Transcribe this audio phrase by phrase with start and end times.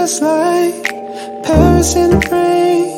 [0.00, 0.88] just like
[1.42, 1.94] Paris
[2.30, 2.88] rain.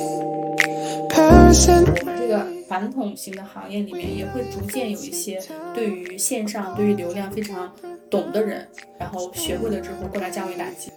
[2.17, 5.41] 这个传统型的行业里面，也会逐渐有一些
[5.75, 7.73] 对于线上、对于流量非常
[8.09, 8.69] 懂的人，
[8.99, 10.93] 然后学会了之后过来降维打击。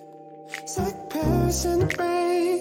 [0.63, 2.60] It's like Paris in the rain.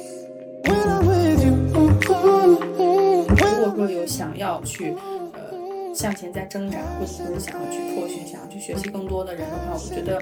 [0.64, 1.52] When I'm with you.
[1.74, 3.26] Ooh, ooh, ooh.
[3.28, 4.96] 如果说有想要去
[5.34, 10.18] 呃向前在挣扎，或者说是想要去破学、想要去学习更多的人的话，我觉得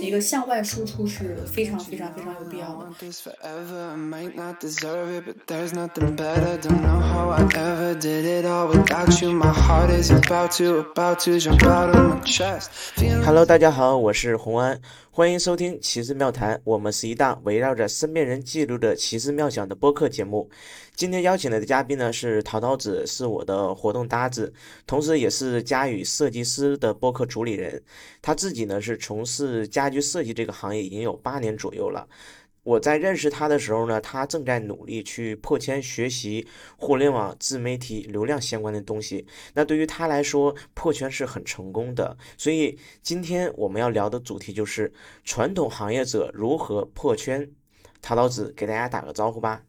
[0.00, 2.86] 一个向外输出是非常非常非常有必要的。
[2.86, 3.90] want this forever.
[3.90, 6.58] I might not deserve it, but there's nothing better.
[6.58, 9.32] Don't know how I ever did it all without you.
[9.32, 12.68] My heart is about to, about to jump out of my chest.
[13.24, 20.50] Hello，大家好，我是洪安，欢迎收听《奇思妙谈》，我们是一档围绕着身边人记录的奇思妙想的播客节目。
[20.96, 24.50] 今天邀请来的嘉宾呢是陶陶子，是我的活动搭子，
[24.86, 27.82] 同时也是佳宇设计师的播客主理人。
[28.22, 32.08] 他自己呢是从事家居设计这个行业已经有八年左右了。
[32.62, 36.48] 我在认识他的时候呢，他正在努力去破圈学习
[36.78, 39.26] 互联网、自媒体、流量相关的东西。
[39.52, 42.16] 那对于他来说，破圈是很成功的。
[42.38, 44.90] 所以今天我们要聊的主题就是
[45.24, 47.46] 传统行业者如何破圈。
[48.00, 49.62] 陶陶子给大家打个招呼吧。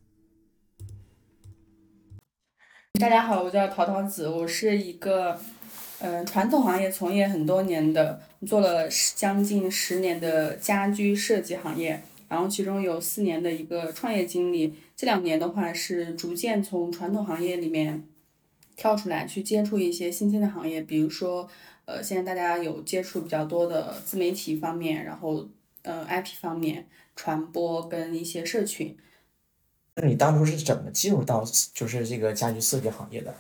[3.00, 5.40] 大家好，我叫陶陶子，我是一个
[6.00, 14.74] 嗯、传统行业从业很多年的，做了将近十年的家居设计行业，然后其中有四年的一个创业经历。
[14.96, 18.04] 这两年的话是逐渐从传统行业里面
[18.76, 21.48] 跳出来，去接触一些新兴的行业，比如说
[21.86, 25.48] 呃现在大家有接触比较多的自媒体方面，然后
[25.84, 28.98] 呃 IP 方面传播跟一些社群。
[30.00, 33.34] 那你当初是怎么进入到就是这个家居设计行业的？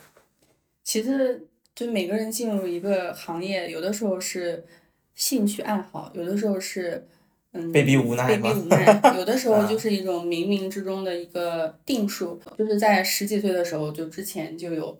[0.83, 4.65] 其实，就每个人进入一个行业，有的时候是
[5.13, 7.07] 兴趣爱好，有的时候是
[7.51, 12.41] 嗯被逼无奈被逼无奈，有的时候 啊就是一种冥冥之中的一个定数。
[12.57, 14.99] 就是在十几岁的时候，就之前就有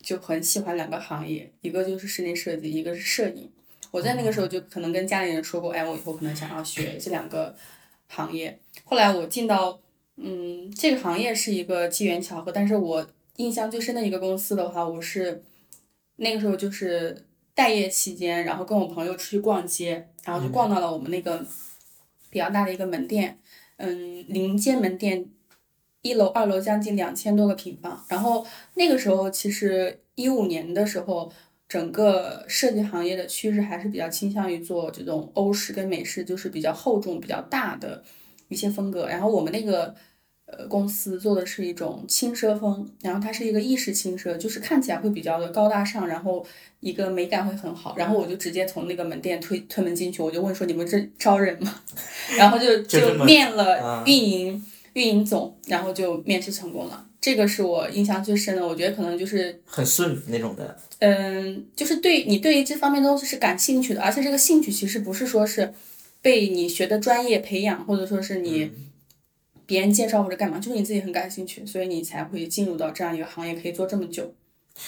[0.00, 3.50] 就很喜欢两个行业，一个就是室内设计，一个是摄影。
[3.90, 7.54] 我在那个时候就可能跟家里人说过，哎，我以后可能想要学这两个
[8.08, 8.58] 行业。
[8.84, 9.78] 后来我进到
[10.16, 13.06] 嗯，这个行业是一个机缘巧合，但是我
[13.36, 15.42] 印象最深的一个公司的话，我是
[16.16, 17.24] 那个时候就是
[17.54, 21.44] 待业期间，然后跟我朋友出去逛街，然后就逛到了我们那个
[22.30, 23.38] 比较大的一个门店，
[23.76, 25.26] 嗯，临街门店
[26.02, 31.32] 一楼、二楼将近两千多个平方，然后那个时候其实一五年的时候。
[31.68, 38.04] 整个设计行业的趋势还是比较倾向于做这种欧式跟美式，就是比较厚重、比较大的
[38.52, 39.06] 一些风格。
[39.08, 39.94] 然后我们那个
[40.46, 46.44] 呃公司做的是一种轻奢风，然后它是一个意式轻奢，就是看起来会比较的高大上，然后
[46.80, 47.94] 一个美感会很好。
[47.96, 51.80] 然后我就直接从那个门店推推门进去，我就问说你们这招人吗？
[52.36, 57.06] 然后就就面了啊运营、运营总，然后就面试成功了。
[57.20, 60.76] 这个是我印象最深的，我觉得可能就是很顺那种的。
[60.98, 65.72] 嗯，就是对你对于这方面东西是感兴趣的，而且这个兴趣其实不是说是
[66.22, 68.70] 被你学的专业培养，或者说是你
[69.66, 74.32] 别人介绍或者干嘛，就是你自己很感兴趣，所以你才会进入到这样一个行业，可以做这么久。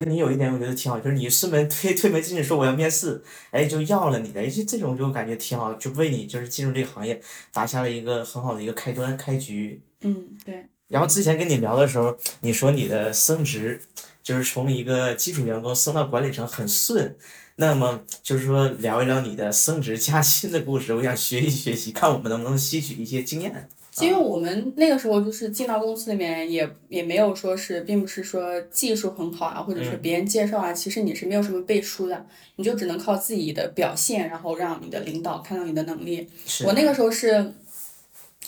[0.06, 7.20] 你有一点我觉得挺好，就是你顺门推推门进去说我要面试，哎，就要了你的，哎，这这种就感觉挺好，就为你就是进入这个行业
[7.52, 9.82] 打下了一个很好的一个开端开局。
[10.00, 10.64] 嗯，对。
[10.88, 13.80] 然后之前跟你聊的时候，你说你的升职
[14.22, 17.16] 就是从一个基础员工升到管理层很顺，
[17.56, 23.68] 那么就是说聊一聊你的升职加薪的故事，我想学习学习，看我们能不能吸取一些经验。
[24.00, 32.26] 因为我们那个时候就是进到公司里面也也没有说是，并不是说技术很好啊，或者是别人介绍啊，其实你是没有什么背书的，
[32.56, 36.28] 你就只能靠自己的表现，然后让你的领导看到你的能力。
[36.44, 37.52] 是我那个时候是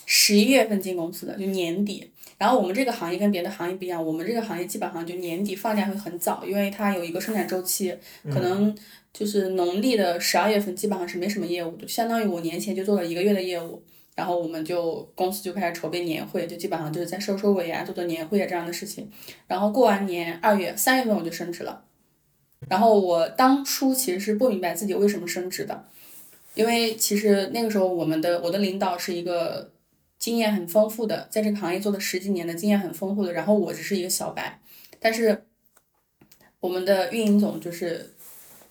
[0.04, 2.10] 十一月份进公司的，就年底。
[2.38, 7.96] 然后我们这个行业跟别的行业不一样，我们这个行业基本上就年底放假会很早，因为它有一个生产周期，
[8.30, 8.76] 可能
[9.12, 13.82] 就是农历的十二月份基本上是没什么业务的，就相当于我年前就做了一个月的业务，
[14.14, 19.10] 然后我们就公司就开始筹备年会，就基本上就是在收收尾啊，做做年会啊这样的事情。
[19.46, 21.84] 然后过完年二月三月份我就升职了，
[22.68, 25.86] 然后我当初其实是不明白自己为什么升职的，
[26.54, 29.70] 因为其实那个时候我们的我的领导是一个
[30.18, 34.60] 经验很丰富的，在这个行业做了十几年的经验很丰富的，然后我只是一个小白，
[34.98, 35.44] 但是
[36.60, 38.14] 我们的运营总就是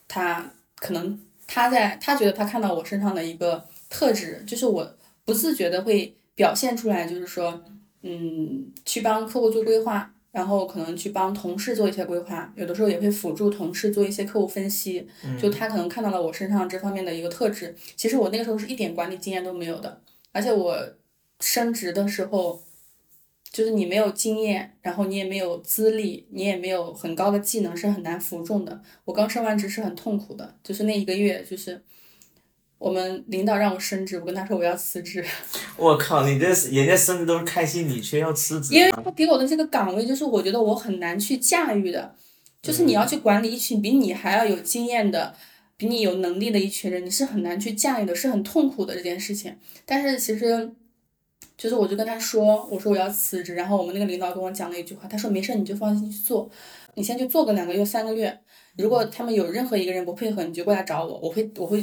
[0.07, 7.63] 他可能他在他觉得他看到我身上的一个特质，就是我不自觉的会表现出来，就是说，
[8.01, 15.07] 嗯，去帮客户做规划，然后可能去帮同事做一些规划，有的时候也会辅助同事做一些客户分析。
[15.39, 17.73] 就他可能看到了我身上这方面的一个特质。
[17.95, 20.01] 其实我那个时候是一点管理经验都没有的，
[20.33, 20.77] 而且我
[21.39, 22.61] 升职的时候，
[23.51, 28.81] 就是你没有经验，然后你也没有资历，你也没有很高的技能，是很难服众的。
[29.05, 31.83] 我刚升完职是很痛苦的，就是那一个月，就是
[32.77, 35.23] 我们领导让我升职，我跟他说我要辞职，
[35.77, 42.15] 我靠，你这人家升职都是开心，你却要辞职因为他给我的这个岗位，就是我觉得我很难去驾驭的，
[42.61, 45.35] 就是你要去管理一群比你还要有经验的。
[45.77, 49.53] 比你有能力的一群人，你是很难去驾驭的，是很痛苦的这件事情。
[49.85, 50.71] 但是其实，
[51.57, 56.49] 就是我就跟他说，我说我要辞职，然后我们那个领导跟我讲了一句话，他说没事，你就放心去做，
[56.95, 58.37] 你先去做个两个月、三个月。
[58.77, 61.81] 如果他们有任何一个人不配合，你就过来找我，我会我会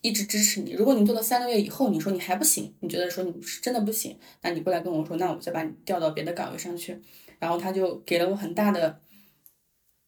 [0.00, 0.72] 一直支持你。
[0.72, 7.00] 如果你做到三个月以后，你说你还不行，你觉得说你是真的不行，那你过来跟我说，那我再把你调到别的岗位上去。
[7.38, 9.00] 然后他就给了我很大的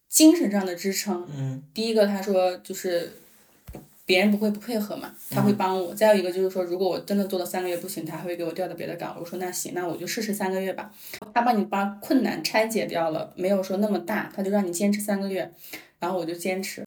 [0.09, 1.27] 精神上的支撑。
[1.31, 3.21] 嗯第一个他说就是。
[4.07, 5.95] 别人不会不配合嘛，他会帮我。
[5.95, 9.17] 再有一个就是说，如果我真的做到三个月不行，他还会给我调到别的岗。
[9.19, 10.93] 我说那行，那我就试试三个月吧。
[11.33, 15.51] 他帮你把困难拆解掉了，没有说那么大，他就让你坚持三个月，
[15.99, 16.85] 然后我就坚持。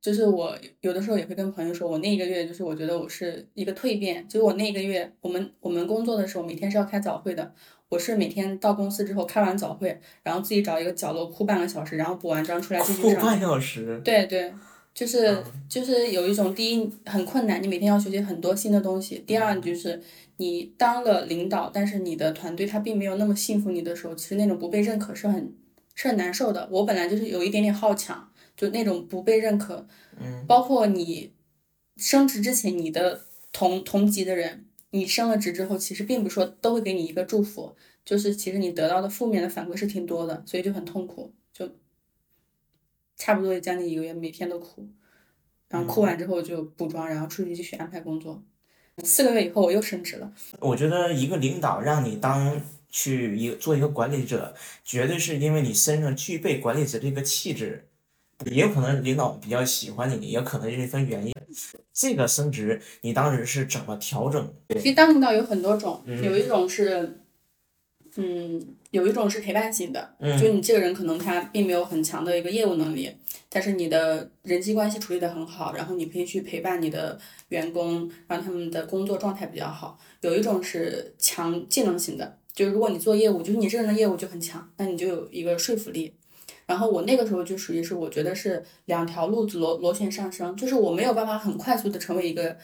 [0.00, 4.26] 就是我有的时候也会跟朋友说，我那一个月就是我觉得我是一个蜕变。
[4.26, 7.52] 就是我那一个月，我们我们工作的时候每天是要开早会的，
[7.90, 13.14] 我是每天到公司之后开完早会，然后自己找一个角落哭半个小时，然后补完妆出来继续上。
[13.20, 14.00] 哭半小时。
[14.02, 14.52] 对对。
[14.94, 19.22] 就是就是有一种，第一很困难，你每天要学习很多新的东西。
[19.26, 20.00] 第二就是
[20.36, 25.54] 你当了领导，但是你的团队他并没有那么信服你的时候，其实那种不被认可是很
[25.94, 26.68] 是很难受的。
[26.70, 29.86] 我本来就是有一点点好强，就那种不被认可，
[30.20, 31.32] 嗯，包括你
[31.96, 37.74] 升职之前，你的同同级的人，你升了职之后，其实并不是说都会给你一个祝福，
[38.04, 41.41] 就是其实你得到的负面的反馈是挺多的，所以就很痛苦，就。
[43.22, 44.84] 差不多将近一个月，每天都哭，
[45.68, 48.42] 然后哭完之后就补妆，然后出去继续安排工作。
[49.04, 50.32] 四个月以后我又升职了。
[50.58, 54.52] 我觉得一个领导让你当去一个做一个管理者，
[54.82, 57.86] 绝对是因为你身上具备管理者这个气质，
[58.46, 61.32] 也有可能领导比较喜欢你，也可能是一份原因。
[61.92, 64.52] 这个升职你当时是怎么调整？
[64.70, 67.21] 其实当领导有很多种，有一种是，
[68.16, 68.76] 嗯。
[68.90, 73.10] 有一种是陪伴型的，就你这个人可能他并没有很强的一个业务能力，
[73.48, 77.18] 但是你的人际关系处理得很好，然后你可以去陪伴你的
[77.48, 79.98] 员工，让他们的工作状态比较好。
[80.20, 86.12] 有一种是强技能型的，就是如果你做业务，就是你这个人的业务就很强，那你就有一个说服力。
[86.66, 92.58] 然后我那个时候就属于是我觉得是两条路子螺螺旋上升，就是我没有办法很快速的成为一个。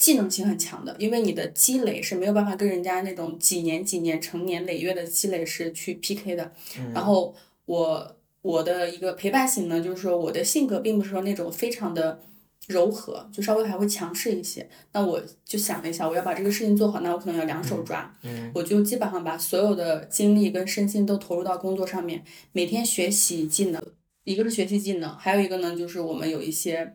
[0.00, 6.50] 技能性很强的，因为你的积累是没有办法跟人家那种几年几年、成年累月的积累是去 PK 的。
[6.94, 7.34] 然后
[7.66, 12.18] 我我的一个陪伴型呢，就是说我的性格并不是说那种非常的
[12.68, 14.66] 柔和，就稍微还会强势一些。
[14.92, 18.10] 那我就想了一下，我要把这个事情做好，那我可能要两手抓。
[18.54, 23.82] 我就基本上把所有的精力跟身心都投入到工作上面，每天学习技能，
[24.24, 26.94] 一个是学习技能，还有一个呢就是我们有一些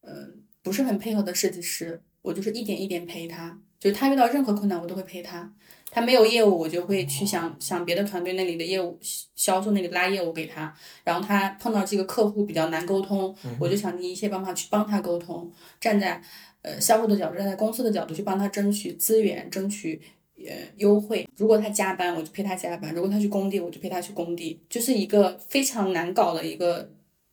[0.00, 2.02] 嗯不是很配合的设计师。
[2.22, 5.52] 我就是一点一点陪他，就是他遇到任何困难，我都会陪他。
[5.90, 8.98] 他没有业务，我就会去想想别的团队那里的业务
[9.34, 10.74] 销售那里拉业务给他。
[11.04, 15.52] 然后他碰到这个客户比较难沟通，我就想尽一切办法去帮他沟通。
[15.78, 16.22] 站在
[16.62, 20.00] 呃销售的角度，站在公司的角度去帮他争取资源，争取
[20.38, 21.28] 呃优惠。
[21.36, 24.62] 如果他加班，我就陪他加班；如果他去工地，我就陪他去工地。
[24.70, 26.90] 就是一个非常难搞的一个。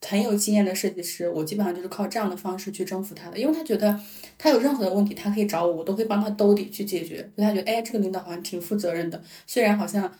[0.07, 3.99] 很有经验的设计师，我基本上就是靠这样的方式去征服他的，因为他觉得
[4.37, 7.17] 他有任何的问题，他可以找我，我都会帮他兜底去解决。
[7.35, 10.11] 所以他觉得，哎，这个领导好像挺负责任的，虽然好像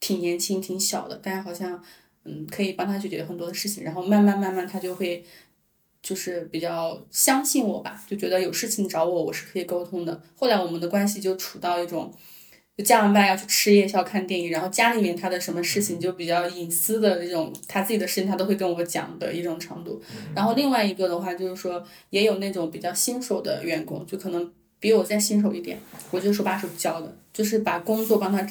[0.00, 1.82] 挺年轻、挺小的，但是好像
[2.24, 3.84] 嗯可以帮他去解决很多的事情。
[3.84, 5.24] 然后慢慢慢慢，他就会
[6.02, 10.20] 就是比较相信我吧，就觉得有事情找我，我是可以沟通的。
[10.34, 12.12] 后来我们的关系就处到一种。
[12.76, 19.98] 就加完班要去吃夜宵、看电影，然后家里面他的什么事情就比较隐私的那种，他自己的事情他都会跟我讲的一种程度。
[20.34, 25.78] 然后另外一个的话就是说，也有那种比较新手的员工，就可能比我再新手一点，
[26.10, 28.46] 我就手把手教的，就是把工作帮他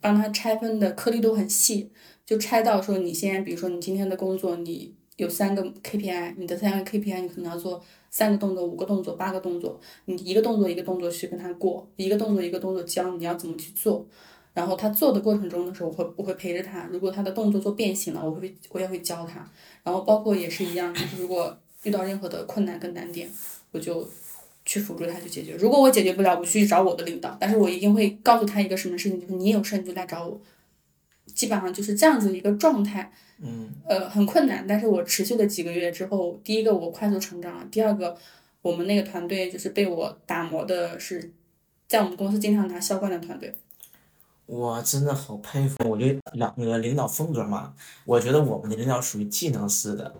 [0.00, 1.90] 帮他拆分的颗粒度很细，
[2.24, 7.84] 就拆到说你现在，比如说你今天的工作你有三个 KPI，你的三个 KPI 你可能要做。
[8.14, 14.06] 三个动作，五个动作，八个动作，你一个动作一个动作去跟他过，一个动作一个动作教你要怎么去做，
[14.52, 16.88] 然后他做的过程中的时候，我会我会陪着他。
[16.92, 19.44] 如果他的动作做变形了，我会我也会教他。
[19.82, 23.28] 然后包括也是一样，就是如果遇到任何的困难跟难点，
[23.72, 24.08] 我就
[24.64, 25.56] 去辅助他去解决。
[25.56, 30.40] 如果我解决不了，我去找我的领导，但是我一定会告诉他一个什么事情，就是你有事你就来找我。
[31.26, 33.12] 基本上就是这样子一个状态。
[33.40, 38.16] 嗯，呃，很困难，但是我持续了几个月之后，第一个我快速成长了，第二个，
[38.62, 41.32] 我们那个团队就是被我打磨的是
[41.88, 43.52] 在我们公司经常拿销冠的团队。
[44.46, 50.14] 我真的好佩服，我觉得两个领导风格嘛，我觉得我们的领导属于技能式的，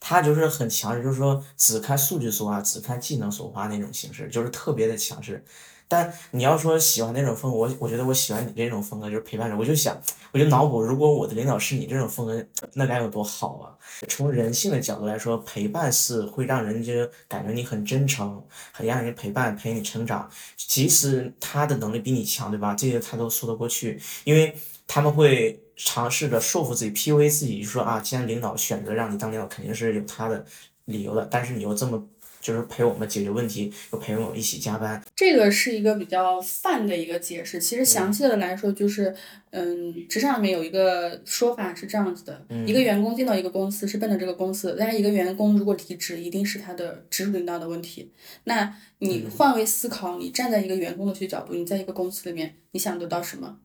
[0.00, 5.44] 他就是很强势，就是说只看数据说话，只看技能说话那种形式，就是特别的强势。
[5.88, 9.56] 但你要说喜欢那种风格，我我觉得我喜欢你这种风格，就是陪伴着。
[9.56, 9.96] 我就想，
[10.32, 13.70] 我就脑补，如果我的领导是你这种风格，那该有多好啊！
[14.08, 16.92] 从人性的角度来说，陪伴是会让人就
[17.28, 20.28] 感觉你很真诚，很让人陪伴陪你成长。
[20.56, 22.74] 即使他的能力比你强，对吧？
[22.74, 24.56] 这些他都说得过去，因为
[24.88, 30.44] 他们会尝试着说服自己，PUA 自己，就说啊，既然领导选择让你当领导，肯定是有他的
[30.86, 31.24] 理由的。
[31.30, 32.04] 但是你又这么。
[32.46, 35.02] 就是陪我们解决问题，又陪我们一起加班。
[35.16, 37.58] 这个是一个比较泛的一个解释。
[37.58, 39.12] 其实详细的来说，就是，
[39.50, 48.12] 嗯，职场里面有一个说法是这样子的：一个员工进到一个公司是奔着这个公司，但是一个员工如果离职，一定是他的直属领导的问题。
[48.44, 53.58] 那你换位思考，你站在一个员工的去角度，你在一个公司里面，你想得到什么？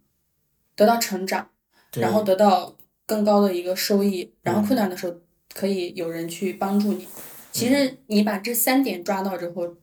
[0.76, 1.48] 得到成长，
[1.94, 5.14] 然后得到更高的一个收益，然后困难的时候
[5.54, 7.06] 可以有人去帮助你。
[7.52, 9.76] 其实你把这三点抓到之后，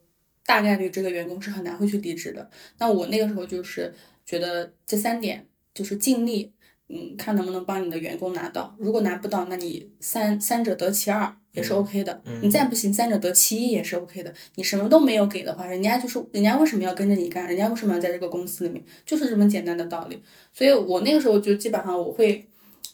[0.47, 2.49] 大概率这个员工是很难会去离职的。
[2.79, 3.95] 那我那个时候就是
[4.25, 6.53] 觉得这三点就是尽力，
[6.89, 8.75] 嗯，看能不能帮你的员工拿到。
[8.79, 12.23] 如果拿不到，那你三三者得其二也是 OK 的。
[12.41, 14.33] 你再不行，三者得其一也是 OK 的。
[14.55, 17.47] 你什么都没有给的话，人家就是人家为什么要跟着你干？
[17.47, 18.83] 人家为什么要在这个公司里面？
[19.05, 20.23] 就是这么简单的道理。
[20.53, 22.47] 所以我那个时候就基本上我会，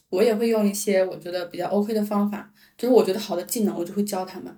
[0.08, 4.52] 我也会用一些我觉得比较 OK 的方法，就是我觉得好的技能，我就会教他们。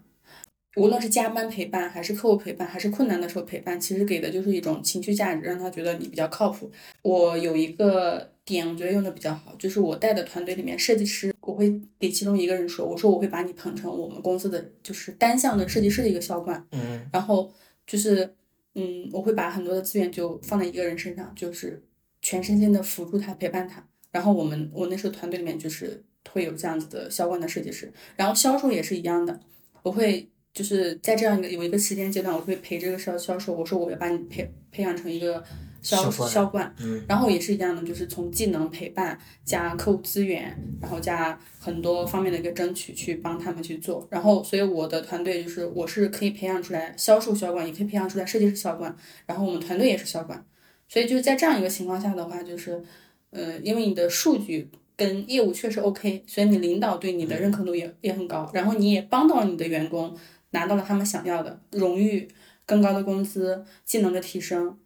[0.77, 6.71] 无论是加班陪伴，还是客户陪伴，还是困难的时候陪伴，其实给的就是一种情绪价值，让他觉得你比较靠谱。
[7.01, 17.51] 我有一个点，我觉得用的比较好，就是我带的团队里面设计师，我会给其中一个人说，我说我会把你捧成我们公司的就是单项的设计师的一个销冠，嗯，然后
[17.87, 18.35] 就是
[18.75, 21.83] 嗯，我会把很多的资源就放在一个人身上，就是
[22.21, 23.83] 全身心的辅助他，陪伴他。
[24.11, 29.41] 然后我们我那时候团队里面就是会有这样子的销冠的设计师，然后销售也是一样的，
[29.83, 30.29] 我会。
[30.57, 35.45] 就是在这样一个有一个时间阶段，我会陪这个销销售，我说我要把你培培养成一个
[35.83, 36.75] 销销冠，
[37.07, 48.97] 然后也是一样的，就是从技能陪伴加客户资源，然后加很多方面的一个争取去帮他们去做，然后所以我的团队就是我是可以培养出来销售销冠，也可以培养出来设计师销冠，
[49.27, 50.43] 然后我们团队也是销冠，
[50.89, 52.83] 所以就是在这样一个情况下的话，就是
[53.29, 60.17] 呃，因为你的数据跟业务确实 OK，所以你领导对你的认可度也也很高，然后你也帮到你的员工。
[60.57, 62.27] 拿到了他们想要的荣誉、
[62.65, 64.79] 更高的工资、技能的提升，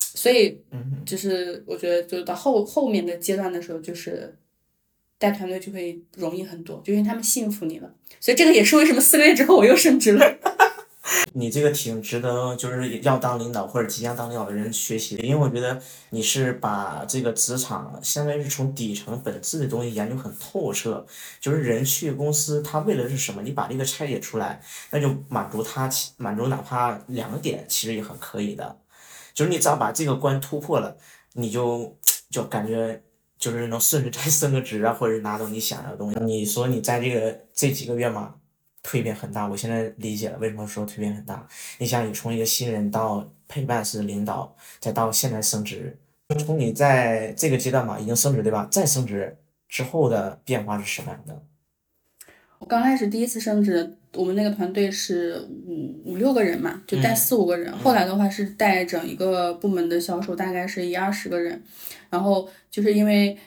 [0.00, 0.58] 所以，
[1.04, 4.34] 就是我觉得，就到后后面的阶段的时候，就是
[5.18, 7.94] 带团队就会容易很多，就因为他们信服你了。
[8.18, 10.38] 所以这个也是为什么四个月之后我又升职了。
[11.34, 15.80] 你这个挺值得，就是要当领导或者即将当领导的人学习的，因为我觉得
[16.10, 21.04] 你是把这个职场相当于是从底层本质的东西研究很透彻，
[21.40, 28.78] 就是人去公司他为了是什么，你把这个拆解出来，那就满足他，满足哪怕两点其实也很可以的，
[29.34, 30.96] 就是你只要把这个关突破了，
[31.34, 31.98] 你就
[32.30, 33.02] 就感觉
[33.38, 36.18] 就是能顺势再升个职啊，或者拿到你想要的东西。
[36.20, 38.36] 你说你在这个这几个月嘛？
[38.84, 41.48] 蜕变很大，我现在理解了为什么说蜕变很大。
[41.78, 45.96] 你想，你从一个新人到陪伴式领导，再到现在升职，
[46.44, 48.68] 从你在这个阶段嘛，已经升职对吧？
[48.70, 49.38] 再升职
[49.70, 51.42] 之后的变化是什么样的？
[52.58, 57.74] 我刚开始第一次升职，我们那个团队是五五六个人嘛，就带四五个人。
[57.78, 61.62] 后来的话是带整一个部门的销售，大概是一二十个人。
[62.10, 63.38] 然后就是因为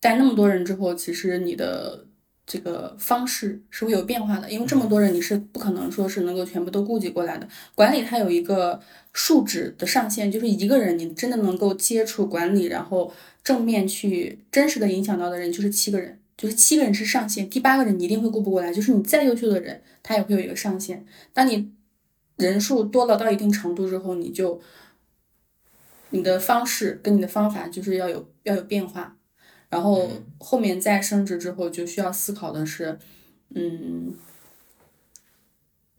[0.00, 2.06] 带那么多人之后，其实你的。
[2.52, 7.48] 这个方式是会有变化的，因为这么多人，你是不可能说是能够全部都顾及过来的。
[7.74, 8.78] 管理它有一个
[9.14, 13.10] 数值的上限，就是一个人你真的能够接触管理，然后
[13.42, 18.70] 正面去真实的影响到的人就是七个人，就是七个人是上限，第八个人你一定会顾不过来。
[18.70, 21.06] 就是你再优秀的人，他也会有一个上限。
[21.32, 21.72] 当你
[22.36, 24.60] 人数多了到一定程度之后，你就
[26.10, 29.16] 你的方式跟你的方法就是要有要有变化。
[29.72, 30.06] 然后
[30.38, 32.98] 后面再升职之后，就需要思考的是，
[33.54, 34.14] 嗯，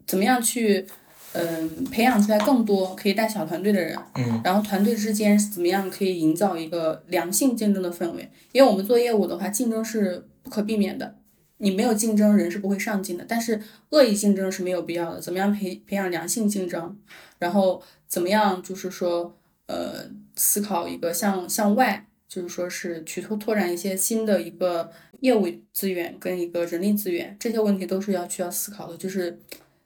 [0.06, 0.86] 怎么样去，
[1.32, 3.98] 嗯，培养出来更多可以带小团队的人。
[4.14, 4.40] 嗯。
[4.44, 8.30] 然后团队之间怎么样可以营造一个良性竞争的氛围？
[8.52, 11.16] 因为我们做业务的话，竞争是不可避免的。
[11.56, 13.24] 你没有竞争，人是不会上进的。
[13.26, 15.20] 但是恶意竞争是没有必要的。
[15.20, 16.96] 怎么样培培养良性竞争？
[17.40, 22.06] 然后怎么样就是说，呃，思考一个向向外。
[22.34, 28.96] 就是说，是去拓拓展一些新的一个业务资源跟一个人力资源，这些问题都是要需要思考的。
[28.98, 29.38] 就是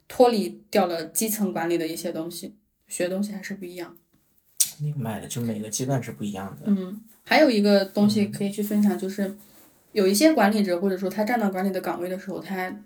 [0.08, 2.54] 脱离掉了基层管理的一些东西，
[2.86, 3.94] 学东西还是不一样。
[4.80, 6.62] 明白了，就每个阶段是不一样的。
[6.68, 9.36] 嗯，还有一个东西可以去分享，就是
[9.92, 12.82] 有一些管理者或者说他站到管理的岗位的时候，他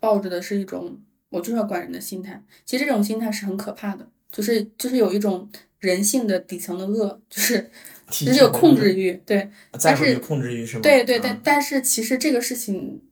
[0.00, 2.42] 抱着的是一种我就是要管人的心态。
[2.66, 7.70] 其实这种心态是很可怕的，就是就是有一种人性的底层的恶，就是
[8.12, 9.50] 就是有控制欲，对，
[9.82, 10.82] 但是控制欲是吗？
[10.82, 13.02] 对对，但嗯但是其实这个事情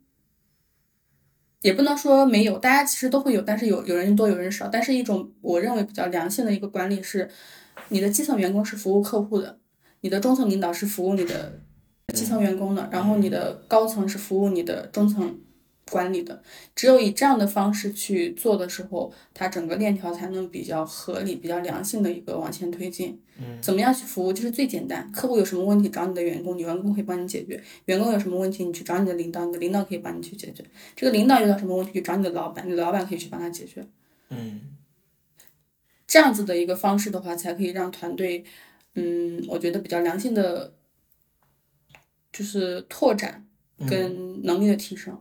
[1.62, 4.68] 也不能说没有，大家其实都会有，但是有有人多有人少。
[4.68, 7.28] 但是一种我认为比较良性的一个管理是，
[7.88, 9.58] 你的基层员工是服务客户的，
[10.02, 11.60] 你的中层领导是服务你的
[12.14, 15.38] 基层员工的，然后你的高层是服务你的中层
[15.90, 16.42] 管理的。
[16.74, 23.20] 只有以这样的方式去做的时候，它整个链条才能比较合理、比较良性的一个往前推进。
[23.62, 25.10] 怎么样去服务就是最简单。
[25.12, 30.62] 客户有什么问题找你的员工，你员工可以帮你解决；员工有什么问题，你去找你的领导，你的领导可以帮你去解决。
[30.94, 33.86] 这个领导遇到什么问题，就找你的老板，你的老板可以去帮他解决。
[34.28, 34.60] 嗯
[36.06, 38.44] 这样子的一个方式的话，才可以让团队，
[38.94, 40.74] 嗯，我觉得比较良性的，
[42.32, 43.46] 就是拓展
[43.88, 45.18] 跟能力的提升。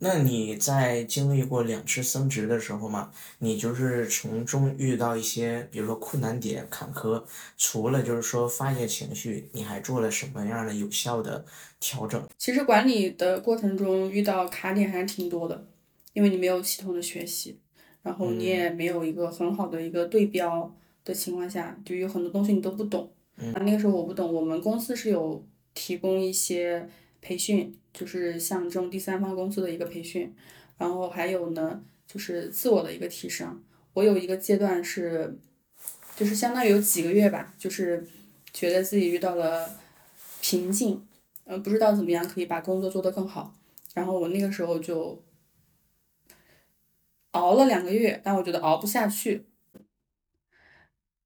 [0.00, 7.22] 那你在经历过两次升职的时候嘛，你就是从中遇到一些，比如说困难点、坎坷，
[7.56, 11.44] 除了就是说发泄情绪，你还做了什么样的有效的
[11.80, 12.22] 调整？
[12.38, 15.66] 其实管理的过程中遇到卡点还是挺多的，
[16.12, 17.58] 因为你没有系统的学习，
[18.02, 20.72] 然后你也没有一个很好的一个对标
[21.04, 23.10] 的情况下，就有很多东西你都不懂。
[23.54, 26.88] 啊，那个时候我不懂，我们公司是有提供一些
[27.20, 30.34] 培训，就是像这种第三方公司的一个培训，
[30.76, 33.62] 然后还有呢就是自我的一个提升。
[33.94, 35.36] 我有一个阶段是，
[36.16, 38.06] 就是相当于有几个月吧，就是
[38.52, 39.78] 觉得自己遇到了
[40.40, 41.04] 瓶颈。
[41.44, 43.54] 嗯，不知道怎么样可以把工作做得更好。
[43.94, 45.24] 然后我那个时候就
[47.32, 49.46] 熬了两个月，但我觉得熬不下去，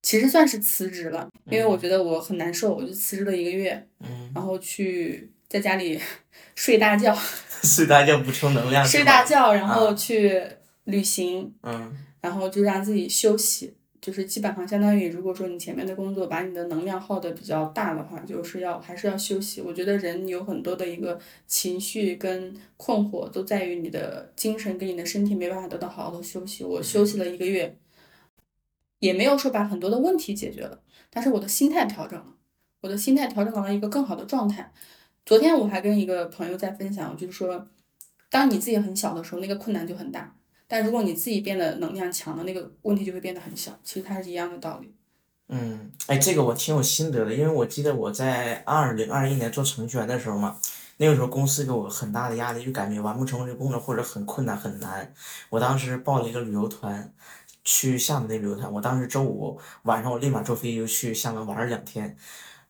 [0.01, 6.01] 其实算是辞职了，因为我觉得我很难受，我就辞职了一个月，嗯，然后去在家里
[6.57, 7.15] 睡大觉，
[7.63, 10.43] 睡大觉补充能量，睡大觉，然啊后去
[10.85, 19.61] 旅行，嗯然后就让自己休息，就是基本上相当于，如果说你前面的工作把你的能量耗的比较大的话，就是要还是要休息。
[19.61, 26.65] 我觉得人有很多的一个情绪跟困惑，都在于你的精神跟你的身体没办法得到好好的休息。
[26.65, 27.77] 我休息了一个月，
[29.01, 32.37] 也没有说把很多的问题解决了，但是我的心态调整了，
[32.81, 34.73] 我的心态调整到了一个更好的状态。
[35.25, 37.69] 昨天我还跟一个朋友在分享，就是说，
[38.29, 40.35] 当你自己很小的时候，那个困难就很大。
[40.67, 43.79] 但如果你自己变得能量强了，那个问题就会变得很小。
[43.85, 44.93] 其实它是一样的道理。
[45.49, 50.59] 嗯，哎，这个我挺有心得的，因为我记得我在二零二一年做程序员的时候嘛，
[50.97, 55.13] 那个时候公司给我很大的压力，就感觉完不成这个工作或者很困难很难。
[55.51, 57.13] 我当时报了一个旅游团，
[57.65, 62.17] 去厦门的旅游团，我当时周五晚上我立马坐飞机就去厦门玩了两天。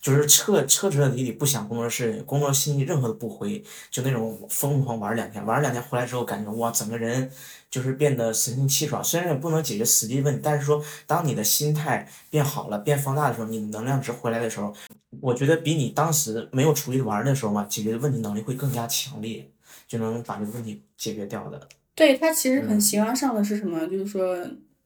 [0.02, 7.30] 就是彻彻彻底底不想工作室，工作信息任何都不回，就那种疯狂玩两天，玩两天回来之后，感觉哇，整个人
[7.70, 9.02] 就是变得神清气爽。
[9.02, 14.74] 虽然也不能解决实际问题，但是说当你的心态变好了、变放大的时候，你的能量值回来的时候，
[15.20, 19.48] 我觉得比你当时没有出去玩的时候嘛，解决问题能力会更加强烈，
[19.86, 21.68] 就能把这个问题解决掉的。
[21.94, 23.86] 对，他其实很形而上的是什么？
[23.86, 24.36] 就是说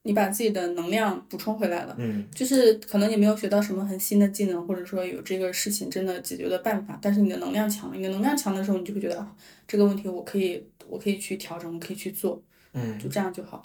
[0.06, 1.94] 你把自己的能量补充回来了。
[1.98, 12.40] 嗯就是可能你没有学到什么很新的技能，或者说有这个事情真的解决的办法，但是你的能量强了，你的能量强的时候，你就会觉得啊，这个问题我可以，我可以去调整，我可以去做，
[12.72, 12.98] 嗯。
[12.98, 13.64] 就这样就好了。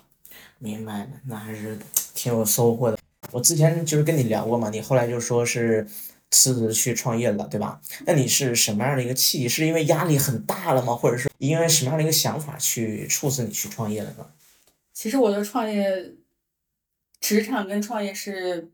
[0.57, 1.77] 明白了，那还是
[2.13, 2.97] 挺有收获的。
[3.31, 5.85] 我之前就是跟你聊过嘛，你后来就说是
[6.31, 7.79] 辞职去创业了，对吧？
[8.05, 9.49] 那你是什么样的一个契机？
[9.49, 10.95] 是因为压力很大了吗？
[10.95, 14.25] 或者是因为什么样的一个想法去促使你去创业的呢？
[14.93, 16.13] 其实我的创业，
[17.21, 18.69] 职场跟创业是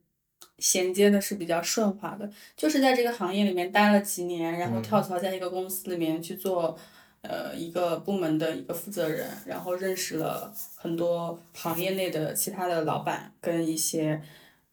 [0.57, 2.27] 衔接的，是比较顺滑的。
[2.55, 6.75] 就是在这个行业里面待了几年，然后跳槽在一个公司里面去做，
[7.21, 14.21] 呃，一个部门的一个负责人，然后认识了很多行业内的其他的老板跟一些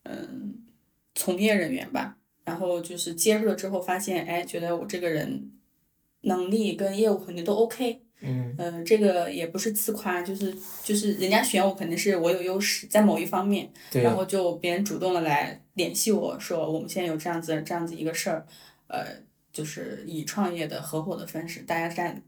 [0.05, 0.55] 嗯
[1.15, 2.17] 从业人员吧。
[2.45, 5.51] 然后就是接触了之后，发现哎，觉得我这个人
[6.21, 8.55] 能力跟业务肯定都 OK，嗯。
[8.59, 14.03] 嗯，这个也不是自夸，就是就是人家选我肯定是我有优势在某一方面，对。
[14.03, 18.47] 然后就别人主动的来联系我说我们现在有这样子这样子一个事儿，
[18.89, 19.07] 呃，
[19.53, 22.23] 就是以创业的合伙的方式，大家占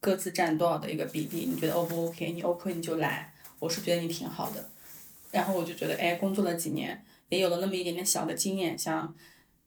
[0.00, 2.30] 各自占多少的一个比例，你觉得 O 不 OK？
[2.32, 4.68] 你 OK 你就来，我是觉得你挺好的，
[5.30, 9.14] 然后我就觉得哎，工作了几年，也有了那么一点点小的经验，想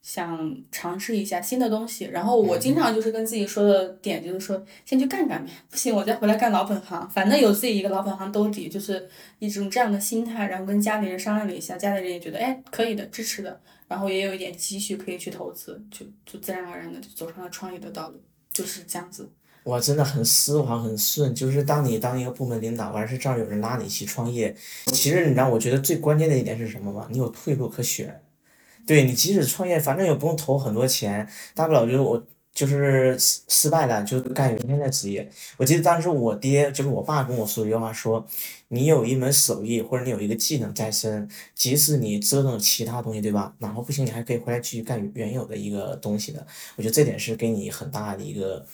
[0.02, 2.06] 想尝试一下新的东西。
[2.06, 9.08] 然后我经常就是跟自己说的点就是说，先去干干呗，不行我再回来干老本行，反正有自己一个老本行兜底，就是
[9.40, 10.48] 一种这样的心态。
[10.48, 13.62] 然后跟家里人商量了一下，家里人也觉得哎可以的，支持的。
[13.88, 19.30] 然后也有一点积蓄可以去投资，就就自然而然的就走上了创业的道路，就是这样子。
[19.66, 21.36] 哇，真的很丝滑，很顺。
[21.36, 24.56] 就是当你当一个部门领导，完事这儿有人拉你去创业，
[24.88, 27.08] 其实你知道，我觉得最关键的一点是什么吗？
[27.12, 28.24] 你有退路可选。
[28.86, 35.30] 对你即使创业，反正也不用投很多钱，大不了就是我就是失失败了，就干原先的职业。
[35.58, 38.26] 我记得当时我爹就是我爸跟我说一句话，说
[38.68, 43.54] 你有一门手艺或者你有一个技能在身，即使你折腾其他东西，对吧？
[43.60, 46.46] 哪怕不行，你还可以回来继续干原有的一个东西的。
[46.76, 48.66] 我觉得这点是给你很大的一个。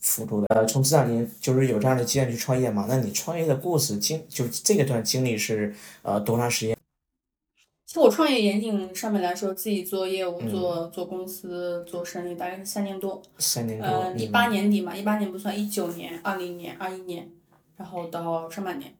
[0.00, 2.84] 辅助的，从这两年就是有这样的经验去创业嘛？
[2.90, 6.76] 那你创业的故事经，就这个段经历是呃多长时间？
[7.92, 13.20] 其实我创业严谨上面来说，自己做业务、做做公司、做生意，大概是三年多。
[13.36, 13.86] 三年多。
[13.86, 17.28] 呃，一八年底嘛，一八年不算，一九年、二零年、二一年，
[17.76, 18.94] 然后到上半年。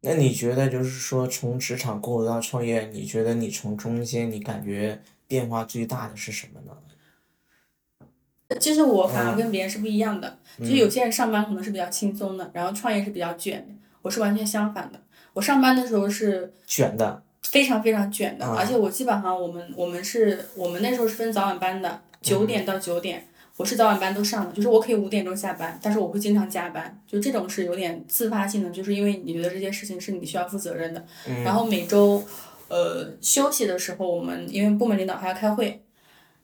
[0.00, 8.58] 那你觉得就是说，从职场过渡到创业，你觉得你从中间你感觉变化最大的是什么呢？
[8.58, 13.74] 其实我反而跟别人是不一样的，就是有些人上班可能是比较轻松的，然后创业是比较卷的。
[14.02, 15.00] 我是完全相反的，
[15.34, 31.04] 我上班的时候是卷的，非常非常卷的，而且我基本上我们我们是我们那时候是分早晚班的，九点到九点，我是早晚班都上的，就是我可以五点钟下班，但是我会经常加班，就这种是有点自发性的，就是因为你觉得这些事情是你需要负责任的。
[31.44, 32.22] 然后每周，
[32.68, 35.82] 呃，休息的时候，我们因为部门领导还要开会。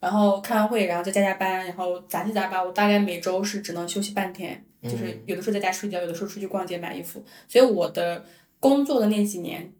[0.01, 7.25] 然后开完会，然后再加加班，然后杂七杂八，我大概每周是只能休息半天，就是有的时候在家睡觉，有的时候出去逛街买衣服。
[7.49, 8.23] 所以我的
[8.61, 9.73] 工作的那几年，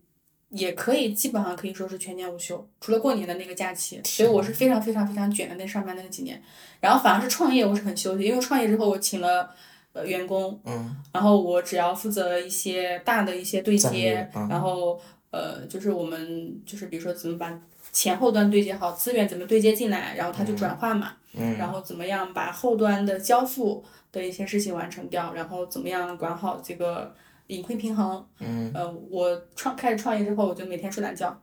[0.55, 4.01] 也可以基本上可以说是全年无休，除了过年的那个假期。
[4.05, 6.41] 所以我是非常非常非常卷的那上班那几年。
[6.81, 9.51] 然后反而是创业，我是很休息，因为创业之后我请了
[9.93, 10.61] 呃员工，
[11.13, 17.61] 然后我只要负责一些大的一些对接，然后呃就是我们就是比如说怎么把。
[17.93, 21.13] 前后端对接好，资源怎么对接进来，然后它就转化嘛，
[21.59, 27.15] 然后怎么样把后端的交付的一些事情完成掉，然后怎么样管好这个
[27.49, 28.27] 盈亏平衡。
[28.39, 31.41] 嗯，呃，我创开始创业之后，我就每天睡懒觉。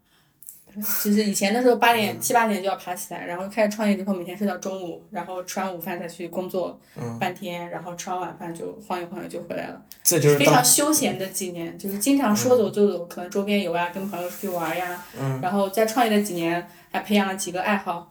[0.73, 6.79] 就是以前的时候八点七八点就要爬起来，然后开始创业之后每天睡到中午，然后吃完午饭再去工作
[7.19, 9.81] 半天，然后吃完晚饭就晃悠晃悠就回来了。
[10.01, 15.03] 这就是非常休闲的几年，就是经常说走就走，可能周边游啊，跟朋友出去玩呀。
[15.19, 15.41] 嗯。
[15.41, 18.09] 然后在创业的几年还培养了几个爱好。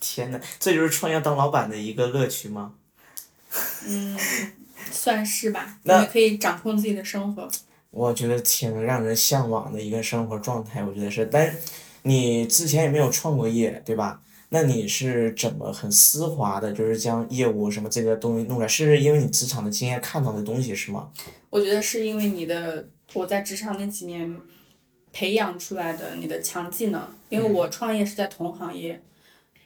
[0.00, 2.74] 天呐，这就是创业当老板的一个乐趣吗？
[3.88, 4.16] 嗯，
[4.90, 5.78] 算是吧。
[5.84, 7.48] 那可以掌控自己的生活。
[7.90, 11.26] 我觉得挺让人向往的一个生活状态，我觉得是。
[11.26, 11.58] 但是
[12.04, 14.22] 你之前也没有创过业，对吧？
[14.48, 18.66] 那你是怎么很丝滑的，就是将业务什么这个东西弄来？
[18.66, 21.10] 是因为你职场的经验看到的东西是吗？
[21.50, 24.38] 我觉得是因为你的我在职场那几年
[25.12, 27.06] 培养出来的你的强技能。
[27.28, 29.02] 因为我创业是在同行业，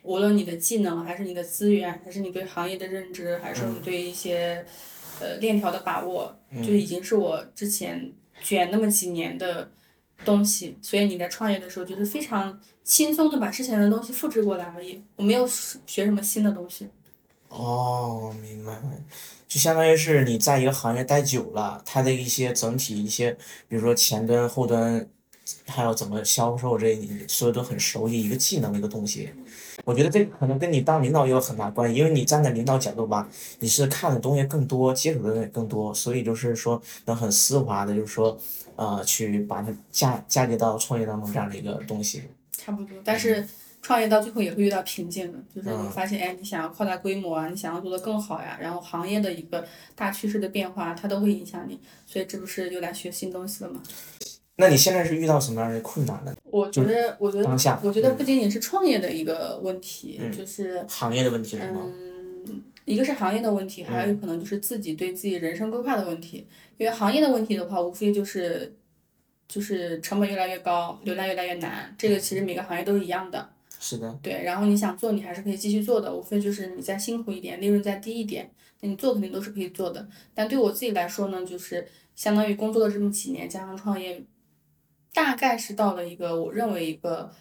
[0.02, 4.66] 无论你的技能，还是你的资源，还是你对行业的认知，还是你对一些。
[5.20, 9.70] 呃，链条的把握就已经是我之前卷那么几年的
[10.24, 16.88] 东西，所以你在创业的时候就是非常轻松的把之前的东西复制过来而已，我没有学什么新的东西。
[17.48, 18.78] 哦，明白，
[19.48, 23.32] 就相当于是你在一个行业待久了，它的一些整体一些，
[23.68, 25.08] 比如说前端、后端，
[25.66, 29.30] 还有怎么销售这，你所有都很熟悉一个技能一个东西。
[29.84, 33.28] 我觉得这可能跟你当领导也有很大关系，因为你站在领导角度吧，
[33.60, 38.36] 你是看的东西更多，接触的东西更多，所以就是说能很丝滑的，就是说，
[38.74, 42.22] 呃，去把它嫁嫁接到创业当中这样的一个东西。
[42.50, 43.46] 差不多，但是
[43.82, 53.80] 创业到最后也会遇到瓶颈的，就是你发现，哎，你想要扩大规模啊，你想要做的更好呀，然后行业的一个大趋势的变化，它都会影响你，所以这不是又来学新东西了吗？
[54.58, 56.34] 那你现在是遇到什么样的困难呢？
[56.44, 61.82] 我觉得，我觉得，我觉得不仅仅是创业的一个问题，就是行业的问题是吗？
[62.46, 66.46] 嗯，一个是行业的问题，还有可能就是自己对自己人生规划的问题。
[66.78, 68.74] 因为行业的问题的话，无非就是，
[69.46, 71.94] 就是成本越来越高，流量越来越难。
[71.98, 73.46] 这个其实每个行业都是一样的。
[73.78, 74.18] 是的。
[74.22, 80.08] 对，然后你想做，你还是可以继续做的，无非就是你再辛苦一点，利润再低一点，那你做肯定都是可以做的。
[80.32, 84.24] 但对我自己来说呢，就是相当于工作了这么几年，加上创业。
[85.16, 87.32] 大概是到了一个我认为一个，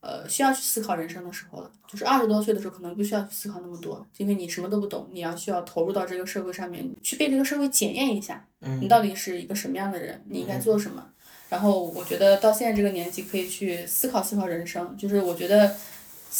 [0.00, 1.70] 呃，需要去思考人生的时候了。
[1.86, 8.44] 就是二十多岁的时候，可能不需要去思考那么多，因为你什么都不懂，你要需要投入到这个社会上面，去被这个社会检验一下，
[8.80, 11.06] 你到底是一个什么样的人，你应该做什么。
[11.48, 14.96] 然后我觉得到现在这个年纪，可以去思考思考人生。
[14.96, 15.76] 就是我觉得，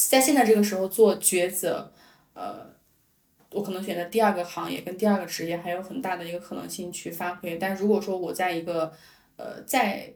[0.09, 1.92] 在现在这个时候做抉择，
[2.35, 2.66] 呃，
[3.53, 7.57] 我可能选择第二个行业跟第二个职业还有很大的一个可能性去发挥。
[7.57, 8.92] 但如果说我在一个
[9.37, 10.12] 呃在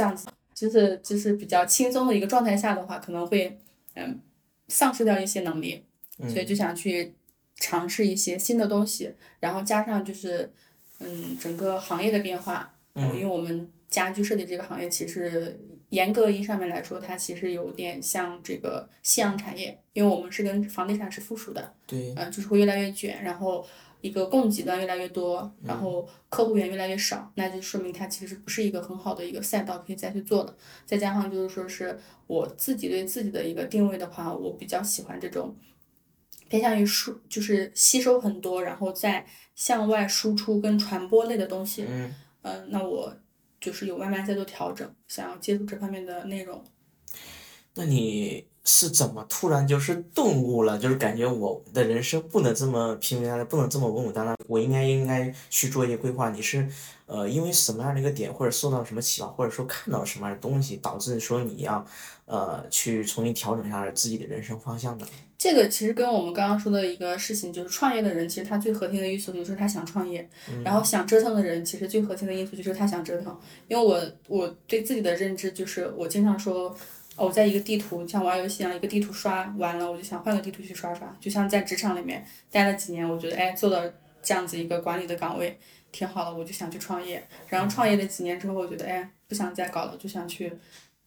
[0.00, 3.58] 这样子就是就是比较轻松的一个状态下的话，可能会
[3.94, 4.20] 嗯
[4.68, 5.84] 丧失掉一些能力，
[6.28, 7.14] 所以就想去
[7.56, 10.52] 尝试一些新的东西，然后加上就是
[11.00, 15.58] 嗯整个行业的变化，因为我们家居设计这个行业其实。
[15.90, 23.66] 严格意义上面来说，它其实有点像这个夕阳产业，因为我们是跟房地产是附属的，对，嗯，就是会越来越卷，然后
[24.00, 30.56] 一个供给端越来越多，然后客户源越来越少，那就说明它其实不是一个很好的一个赛道可以再去做的。
[30.84, 35.56] 再加上就是说是我自己对自己的一个定位的话，我比较喜欢这种
[36.48, 41.84] 偏向于输，就是吸收很多，然后再向外输出跟传播类的东西。
[41.88, 43.14] 嗯，嗯，那我。
[43.60, 46.64] 就是有慢慢在做调整，想要接触这方面的内容。
[47.74, 50.78] 那你是怎么突然就是顿悟了？
[50.78, 56.30] 就是感觉我的人生不能这么平平淡淡，不能这么稳稳当当，我应该应该去做一些规划。
[56.30, 56.64] 你是
[57.06, 61.84] 呃因为什么样的一个点，或者受到什么启发，或者说看到什么样的东西，导致说你要
[62.26, 65.04] 呃去重新调整一下自己的人生方向的？
[65.36, 70.28] 这个其实跟我们刚刚说的一个事情，就是创业的人，其实他最核心的因素就是他想创业，
[70.62, 73.36] 然后想折腾的人，其实最核心的因素就是他想折腾。
[73.66, 76.76] 因为我我对自己的认知就是，我经常说，
[77.24, 81.16] 我在一个地图像玩游戏一样，一个地图刷完了，我就想换个地图去刷刷。
[81.20, 83.82] 就像在职场里面待了几年，我觉得哎，做到
[84.22, 85.58] 这样子一个管理的岗位
[85.92, 87.22] 挺好的，我就想去创业。
[87.48, 90.52] 然后创业了几年之后，我觉得哎，不想再搞了，就想去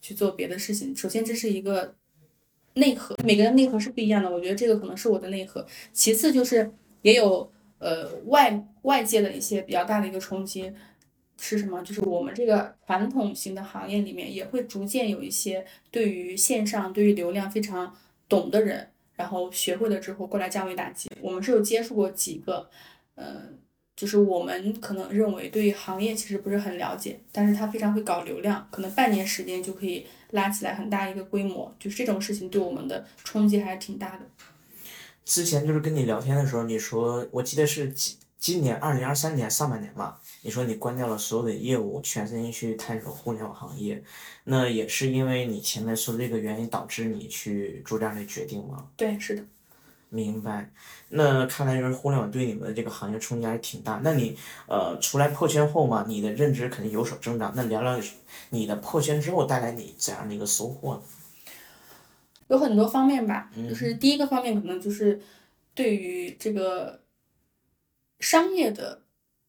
[0.00, 0.94] 去做别的事情。
[0.96, 1.94] 首先这是一个。
[2.76, 5.64] 内核，每个人内核是不一样的，我觉得这个可能是我的内核。
[5.92, 6.68] 其次就是
[7.02, 7.48] 也有
[7.78, 10.72] 呃外外界的一些比较大的一个冲击，
[11.44, 11.82] 是什么？
[11.82, 17.94] 就是我们这个传统型的行业里面也会逐渐有一些对于线上、对于流量非常
[18.28, 21.10] 懂的人，然后学会了之后过来降维打击。
[21.20, 22.68] 我们是有接触过几个，
[23.16, 23.58] 嗯。
[23.96, 34.26] 就是我们可能认为对于行业其实不是很了解，但是他非常会搞流量，可能半年时间就可以拉起来很大一个规模，就是这种事情对我们的冲击还是挺大的。
[35.24, 44.04] 之前就是跟你聊天的时候，你说我记得是今今年二零二三年上半年吧，你说你关掉了所有的业务，全身心去探索互联网行业，
[44.44, 48.86] 那也是因为你前面说的这个原因导致你去做这样的决定吗？
[48.94, 49.42] 对，是的。
[50.10, 50.70] 明白，
[51.08, 54.00] 那看来就是互联网对你们的这个行业冲击还是挺大。
[54.04, 54.36] 那你
[54.68, 57.50] 呃出来破圈后嘛，你的认知肯定有所增长。
[57.56, 57.98] 那聊聊
[58.50, 61.02] 你的破圈之后带来你怎样的一个收获呢？
[62.48, 65.18] 有很多方面吧，就是第一个方面可能就是
[65.74, 67.00] 对于这个
[68.20, 69.00] 商业的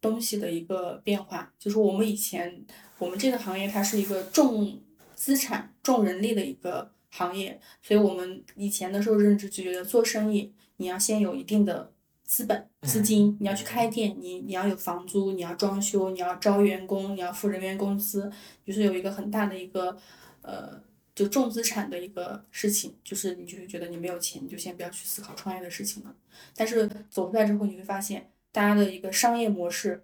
[0.10, 2.64] 东西的一个变化，就是我们以前
[2.98, 4.80] 我们这个行业它是一个重
[5.16, 6.92] 资产、重人力的一个。
[7.18, 11.90] 行业，所以我们以前的时候认知就觉得做生意，你要先有一定的
[12.26, 18.30] 资本资金，你要去开店，你你要有房租，你要装修，你要招员工，你要付人员工资，
[18.66, 19.98] 就是有一个很大的一个
[20.42, 20.78] 呃，
[21.16, 26.14] 就重资产的一个事情，就是你就会觉得你没有钱，你就先不要去思考创业的事情了。
[26.54, 30.04] 但是走出来之后，你会发现大家的一个商业模式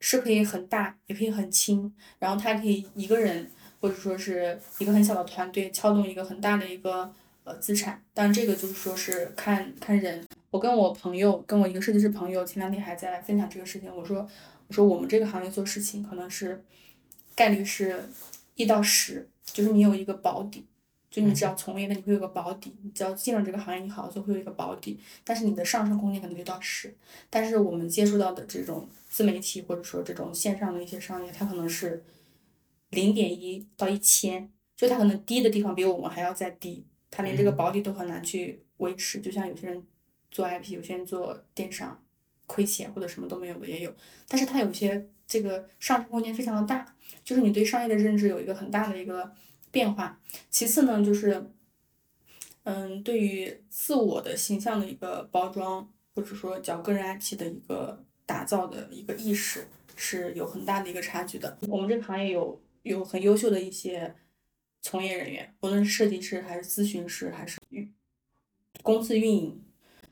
[0.00, 3.50] 是可以很大，也可以很轻，然后他可以一个人。
[3.82, 7.10] 或者说是一个很小的团队撬动一个很大的一个
[7.44, 10.22] 呃资产，但这个就是说是看看人。
[10.50, 13.90] 我跟我朋友，跟我一个设计师朋友，前两天还在分享这个事情。
[13.96, 14.28] 我说
[14.68, 16.62] 我说我们这个行业做事情可能是
[17.34, 18.04] 概率是
[18.54, 20.66] 一到十，就是你有一个保底，
[21.10, 22.74] 就你只要从业，那你会有个保底。
[22.82, 26.96] 你只要进了这个行业，你好好做会有一个保底，但是你的上升空间可能就到十。
[27.28, 32.02] 但是我们接触到的这种自媒体或者说这种线上的一些商业，它可能是。
[32.92, 39.20] 零点一到一千，就它可能低的地方比我们还要再低，它连这个保底都很难去维持。
[39.20, 39.80] 就像有些人
[40.28, 42.02] 做 IP，有些人做电商，
[42.48, 43.94] 亏钱或者什么都没有的也有。
[44.26, 49.32] 但是它有些这个上升空间非常的大，就是你对商业的认知有一个很大的一个
[49.70, 50.20] 变化。
[50.48, 51.50] 其次呢，就是
[52.64, 61.58] 嗯，对于自我的形象的一个包装，或者说叫个人 IP 的一个打造的一个意识，是有很大的一个差距的。
[61.68, 62.60] 我们这个行业有。
[62.82, 64.14] 有很优秀的一些
[64.80, 67.94] 从业人员，无论是设计师还是咨询师，还是运
[68.82, 69.62] 公司运营，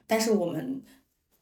[0.06, 0.82] 但是我们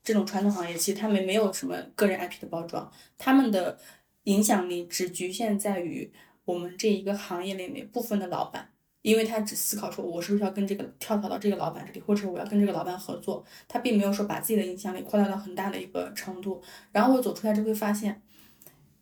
[0.05, 3.77] 这种传统行业，其实他们没有什么个人 IP 的包装，他们的
[4.23, 6.13] 影响力只局限在于
[6.47, 8.71] 我们这一个行业里面部分的老板，
[9.03, 16.63] 因为他只思考说，我是不是要跟这个跳槽到这个老板这里，或者我要跟这个老板合作，他并没有说把自己的影响力扩大到很大的一个程度。
[16.93, 18.23] 然后我走出来就会发现，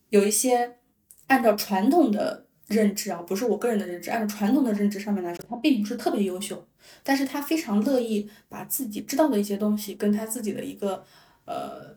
[0.09, 0.79] 有一些。
[1.27, 6.69] 按照传统的认知啊，不是我个人的认知，按照传统的认知上面来说，他并不是特别优秀，
[7.03, 11.03] 但是他非常乐意把自己知道的一些东西跟他自己的一个
[11.47, 11.97] 呃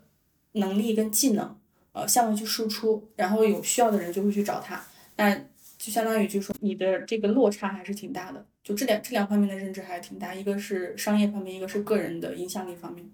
[0.54, 1.60] 能力跟技能
[1.92, 4.82] 呃向外去输出，然后有需要的人就会去找他，
[5.17, 5.36] 那
[5.77, 13.06] 就相当于就是说你的这个落差还是挺大的，就这两这两方面的认知还是挺大，一个是商业方面，一个是个人的影响力方面。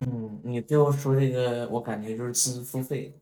[0.00, 3.12] 嗯，你最后说这个，我感觉就是知识付费，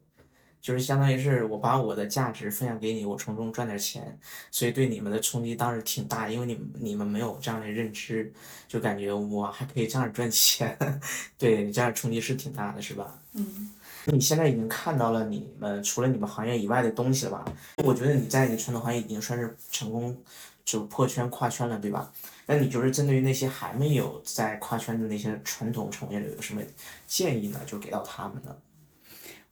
[0.60, 4.18] 就是相当于是我把我的价值分享给你，我从中赚点钱，
[4.50, 8.32] 所以对你们的冲击当时挺大，因为你们你们没有这样的认知，
[8.66, 10.76] 就感觉我还可以这样赚钱，
[11.36, 13.22] 对，这样冲击是挺大的，是吧？
[13.34, 13.70] 嗯。
[14.06, 17.44] 你现在已经看到了你们除了你们行业以外的东西了吧？
[17.84, 20.16] 我觉得你在你传统行业已经算是成功，
[20.64, 22.12] 就破圈跨圈了，对吧？
[22.46, 26.60] 那你就是针对于那些还没有在跨圈的那些传统从业者有什么
[27.06, 27.60] 建议呢？
[27.64, 28.56] 就给到他们呢？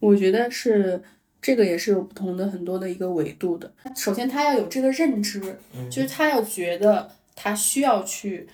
[0.00, 1.00] 我觉得是
[1.40, 3.72] 这个也是有不同的很多的一个维度的。
[3.94, 5.40] 首先他要有这个认知，
[5.88, 8.48] 就是他要觉得他需要去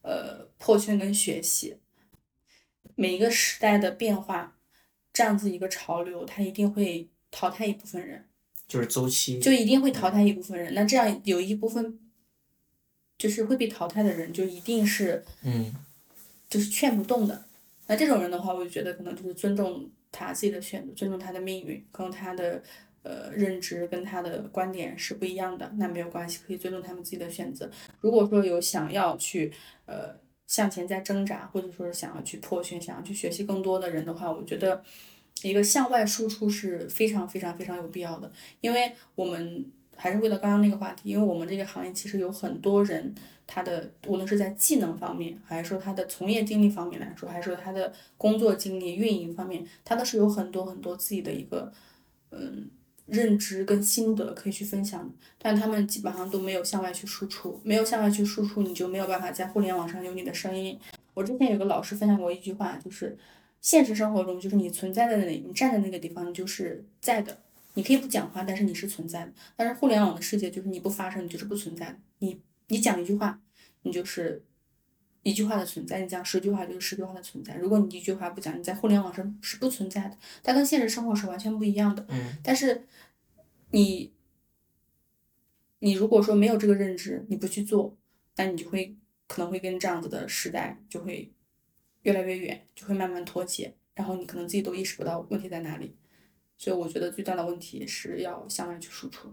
[0.00, 1.76] 呃破圈跟学习，
[2.94, 4.54] 每一个时代的变化。
[5.12, 8.24] 这样子一个潮流，它一定会淘汰一部分人，
[8.66, 10.72] 就是周期，就一定会淘汰一部分人。
[10.72, 11.98] 那这样有一部分，
[13.18, 15.74] 就是会被淘汰的人，就一定是，嗯，
[16.48, 17.44] 就是劝不动的。
[17.86, 22.62] 那这种人的话，我就觉得可能就是尊重他自己的选择，尊重他的命运，可能他的
[23.02, 27.70] 呃认知跟他的观点是不一样的，那没有关系，可以尊重他们自己的选择。
[28.00, 29.52] 如果说有想要去
[29.84, 30.22] 呃。
[30.52, 34.82] 向前在挣扎，或者说是想要去破圈、想要去学习更多的人的话，我觉得
[35.40, 38.30] 一个向外输出是非常非常非常有必要的。
[38.60, 39.64] 因为我们
[39.96, 43.14] 还是回到刚刚那个话题，因为我们这个行业其实有很多人，
[43.46, 51.72] 他的无论是在技能方面，还是说他的从业经历方面来说，还是说他的工作经历、运营方面，他都是有很多很多自己的一个
[52.30, 52.68] 嗯。
[53.06, 60.78] 认知跟心得可以去分享，但他们基本上都没有向外去输出，没有向外去输出，你就没有办法在互联网上有你的声音。
[61.14, 63.16] 我之前有个老师分享过一句话，就是
[63.60, 67.38] 现实生活中，就是你存在在那里，你站在那个地方，你就是在的。
[67.74, 69.32] 你可以不讲话，但是你是存在的。
[69.56, 71.96] 但是互联网的世界就是你不发声，你就是不存在的。
[72.18, 73.40] 你你讲一句话，
[73.82, 74.42] 你就是。
[75.22, 77.54] 一句话的存在，你讲十句话就是十句话的存在。
[77.56, 82.04] 如果你一句话不讲，你在互联网上是不存在的，它跟现实生活是完全不一样的。
[82.08, 82.36] 嗯。
[82.42, 82.86] 但是，
[83.70, 84.12] 你，
[85.78, 87.96] 你如果说没有这个认知，你不去做，
[88.36, 88.96] 那你就会
[89.28, 91.32] 可能会跟这样子的时代就会
[92.02, 95.94] 越来越远，就会慢慢脱节，然后你可能自己都意识不到问题在哪里。
[96.56, 99.32] 所以我觉得最大的问题是要向外去输出。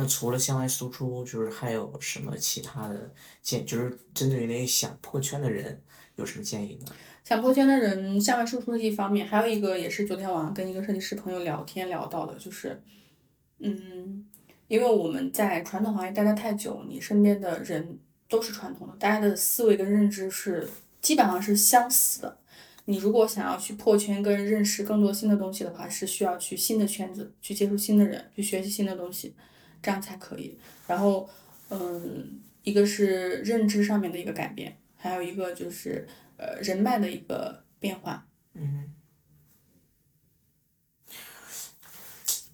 [0.00, 5.82] 那除了向外输出，就是还有什么其他的建，就是针对于那些想破圈的人，
[6.14, 6.92] 有什么建议呢？
[7.24, 12.80] 想破圈的人向外输出是一方面，还有一个也是昨天晚上跟一个设计师朋友聊天聊到的，就是，
[13.58, 14.24] 嗯，
[14.68, 20.68] 因为我们在传统行业待的太久，你身边的人都是传统的，大家的思维跟认知是
[21.02, 22.38] 基本上是相似的。
[22.84, 29.34] 你如果想要去破圈跟认识更多新的东西的话，是需要去新的圈子，去接触新的人，去学习新的东西。
[29.82, 30.58] 这样才可以。
[30.86, 31.28] 然后，
[31.70, 38.26] 嗯，一个是认知上面的一个改变，还有一个就是呃人脉的一个变化。
[38.54, 38.92] 嗯，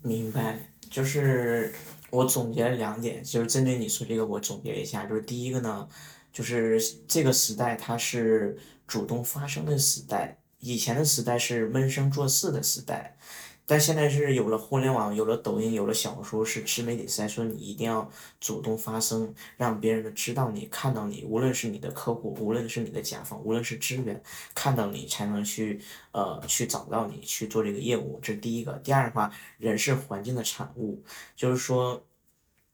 [0.02, 0.70] 明白。
[0.90, 1.74] 就是
[2.10, 5.88] 我总结了两点，就是针对你说这个，我总结一下，就是第一个呢，
[6.32, 8.56] 就是这个时代它是
[8.86, 13.16] 主动发声的时代，以前的时代是闷声做事的时代。
[13.66, 24.22] 但现在是有了互联网，有了抖音，有了小说，是自媒体时代，说你一定要主动发声，让别人知道你，看到你，无论是你的客户，无论是你的甲方，无论是资源，
[24.54, 25.80] 看到你才能去
[26.12, 28.72] 呃去找到你去做这个业务，这是第一个。
[28.84, 31.02] 第二的话，人是环境的产物，
[31.34, 32.04] 就是说。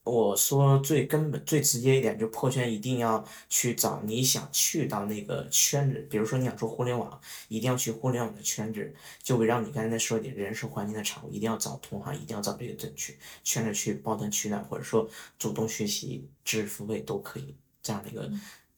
[0.03, 6.05] 我说最根本、最直接一点，就破圈一定要去找你想去到那个圈子。
[6.11, 15.09] 比如说你想做互联网，一定要去互联网的圈子，就围绕你刚才说的，人是环境的产物，一定要找同行，一定要找这个正确圈子去抱团取暖，或者说
[15.39, 18.29] 主动学习、知识付费都可以，这样的一个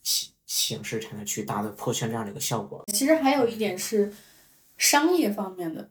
[0.02, 2.84] 形形式才能去达到破圈这样的一个效果。
[2.92, 4.12] 其实还有一点是
[4.76, 5.88] 商业方面的。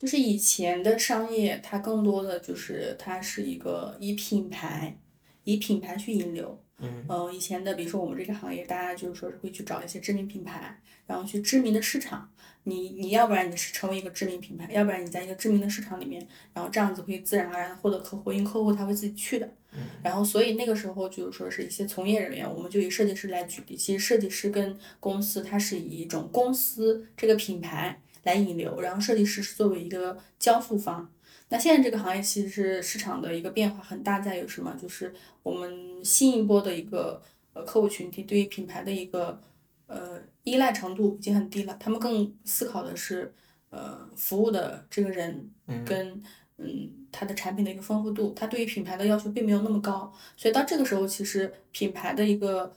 [0.00, 4.96] 就是以前的商业，它更多的就是它是一个以品牌，
[5.44, 6.58] 以品牌去引流。
[6.78, 7.04] 嗯。
[7.06, 12.32] 呃，以前的，比如说我们这个行业，大家就是说是会去找一些知名品牌，然后去知名的市场。
[12.64, 19.46] 你你要不然你是成为一个知名品牌，要不然你在一个知名的市场里面，然后这样子会自然而然获得客户，因为客户他会自己去的。
[19.72, 19.80] 嗯。
[20.02, 23.76] 然后，所以那个时候就是说是一些从业人员，我们就以设计师来举例。
[23.76, 28.00] 其实设计师跟公司，它是以一种公司这个品牌。
[28.22, 31.10] 来引流，然后设计师是作为一个交付方，
[31.48, 34.76] 那现在这个行业其实是市场的一个变化很大，在于什么？
[34.80, 35.12] 就是
[35.42, 39.40] 我们新一波的一个呃客户群体对于品牌的一个
[39.86, 43.32] 呃依赖程度已经很低了，他们更思考的是
[43.70, 45.50] 呃服务的这个人
[45.84, 46.22] 跟
[46.58, 52.72] 嗯他的产品的一个丰富度，他对于品牌的要求并没有那么高，所以到这个时候其实品牌的一个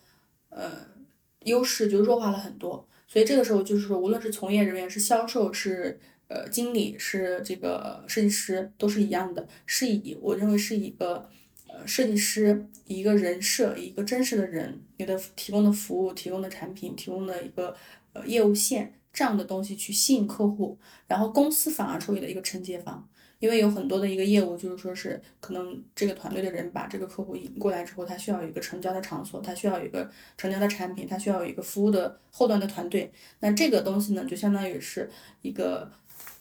[0.50, 0.72] 呃
[1.42, 6.00] 优势就弱化了很多，所以这个时候就是说，无论是从业人员是销售是。
[6.30, 11.30] 呃，经理是这个设计师，都是一样的，是以我认为是一个
[11.68, 17.76] 呃设计师一个人设，一个真实的人，你的提供的服务、提供的产品、提供的一个
[18.14, 23.08] 呃业务线这样的东西去吸引客户，然后公司反而成为了一个承接方，
[23.44, 35.10] 因为有很多的一个业务就是说是可能这个团队的人把这个客户引过来之后，他需要有一个成交的场所，他需要有一个成交的产品，他需要有一个服务的后端的团队，那这个东西呢，就相当于是
[35.42, 35.92] 一个。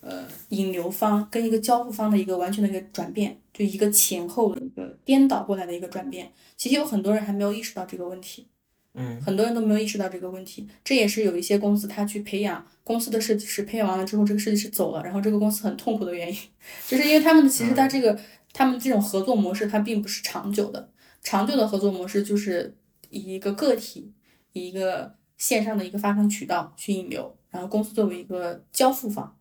[0.01, 6.33] 呃，引流方跟一个交付方的一个完全的一个转变，就一个前后的一个颠倒过来的一个转变。
[6.57, 8.49] 其实有很多人还没有意识到这个问题，
[8.95, 10.69] 嗯，很多人都没有意识到这个问题。
[10.85, 16.39] 这也是有一些公司他去培养公司的设计师，培养完了之后，这个设计师走了，然后这个公司很痛苦的原因，
[16.87, 18.19] 就是因为他们其实他这个
[18.53, 20.91] 他们这种合作模式，它并不是长久的。
[21.23, 22.77] 长久的合作模式就是
[23.09, 24.13] 以一个个体，
[24.53, 29.37] 以一个线上的一个发生渠道去引流，然后公司作为一个交付方。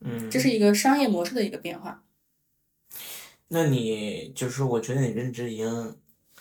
[0.00, 2.02] 嗯，这是一个商业模式的一个变化。
[3.48, 5.96] 那你就是我觉得你认知已经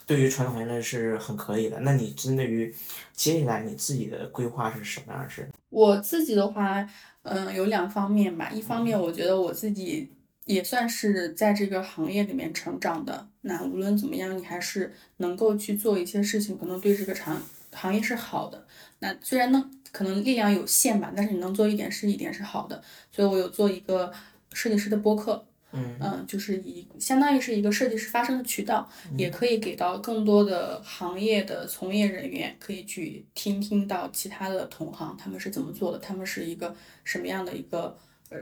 [0.06, 1.80] 对于传统行业是很可以的。
[1.82, 2.74] 那你针对于
[3.14, 5.50] 接下来你自己的规划是什么样式？
[5.70, 6.88] 我自己的话，
[7.24, 8.50] 嗯，有两方面吧。
[8.50, 10.12] 一方面，我觉得我自己
[10.46, 13.28] 也算是在这个行业里面成长的。
[13.42, 17.42] 那无论怎么样，你还是能够去做一些事情，可能对这个行
[17.72, 18.66] 行业是好的。
[19.00, 19.70] 那虽然呢。
[19.94, 22.82] 可能力量有限吧，但是你能做一点是一点是好的，
[23.12, 24.12] 所以我有做一个
[24.52, 37.98] 设计师的播客，嗯就是以相当于是一个设计师发声的渠道，也可以给到更多的行业的从业人员可以去听听到其他的同行他们是怎么做的，他们是一个什么样的一个
[38.30, 38.38] 呃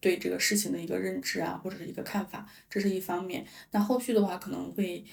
[0.00, 3.46] 对这个事情的一个认知啊，或者是一个看法，这是一方面。
[3.70, 5.04] 那后续的话可能会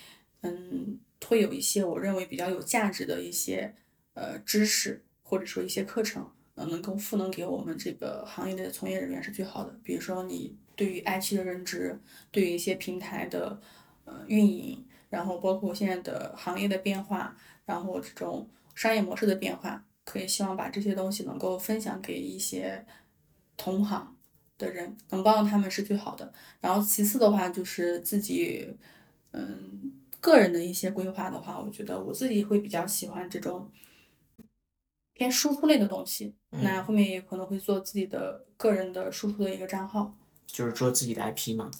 [0.41, 3.75] 嗯会有一些我认为比较有价值的一些
[4.13, 5.03] 呃知识。
[5.21, 9.79] 或者说一些课程，呃，能够赋能给我们这个行业的从业人员是最好的。
[9.83, 11.99] 比如说你对于 IP 的认知，
[12.31, 13.59] 对于一些平台的
[14.05, 22.85] 呃运营，然后包括现在的行业的变化，然后这种商业模式的变化，可以希望把这些东西能够分享给一些
[23.57, 24.15] 同行
[24.57, 26.31] 的人，能帮到他们是最好的。
[26.61, 28.73] 然后其次的话就是自己，
[29.31, 33.69] 嗯，个人的一些规划的话，我觉得我自己会比较喜欢这种。
[35.13, 40.15] 偏输出类的东西，那后面也可能会做自己的个人的输出的一个账号，
[40.51, 41.71] 就是做自己的 IP 嘛。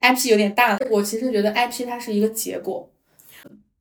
[0.00, 2.90] IP 有点大，我其实觉得 IP 它是一个结果，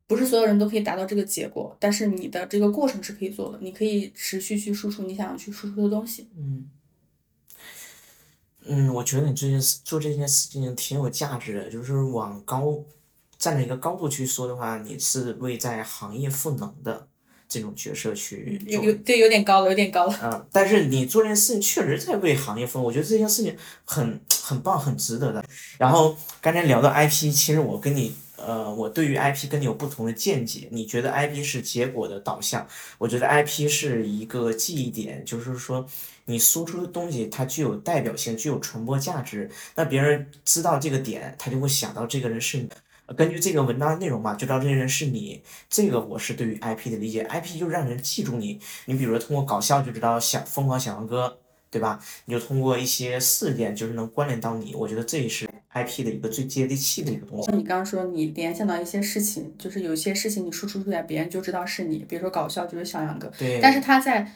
[0.06, 6.28] 不是所有人都可以达到这个结果，但是你的这个过程是可以做的，你可以持续去输出你想要去输出的东西。
[6.38, 6.70] 嗯，
[8.66, 12.84] 嗯，我觉得你这件事做这件事情挺有价值的，就是往高
[13.38, 17.09] 站在一个高度去说的话，你是为在行业赋能的。
[17.50, 20.20] 这种角色去有有对有点高了，有点高了。
[20.22, 25.44] 嗯，但是你做这件事情确实在为行业服务，我觉得这件事情很很棒，很值得的。
[25.80, 30.70] 然后刚才聊到 IP，其实我跟你呃，我对于 IP 跟你有不同的见解。
[30.72, 32.68] 你觉得 IP 是结果的导向，
[33.00, 35.84] 我觉得 IP 是一个记忆点，就是说
[36.26, 42.68] 你输出的东西它具有代表性，具有传播价值，那别人知道这个点，他就会想到这个人是。
[43.18, 45.42] 根据这个文章的内容嘛，就知道这些人是你。
[45.70, 48.60] 这个我是对于 IP 的理解，IP 就是让人记住你。
[48.86, 51.40] 你比如说通过搞笑就知道小疯狂小杨哥，
[51.70, 52.00] 对吧？
[52.26, 54.76] 你就通过一些事件就是能关联到你。
[54.76, 57.46] 我觉得这也是 IP 的一个最接地气的一个东西。
[57.46, 62.06] 像你刚刚说，你联想到一些事情，就是有些事情你输出出来，别人就知道是你。
[62.08, 63.60] 比如说搞笑就是小杨哥，对。
[63.62, 64.32] 但是他在。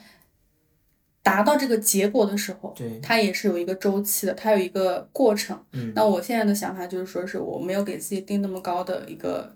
[1.23, 5.57] 达到这个结果的时候，对，它也是有一个周期的，它有一个过程。
[5.71, 9.55] 嗯，那我现在的想法就是说，是我没有给自己定那么高的一个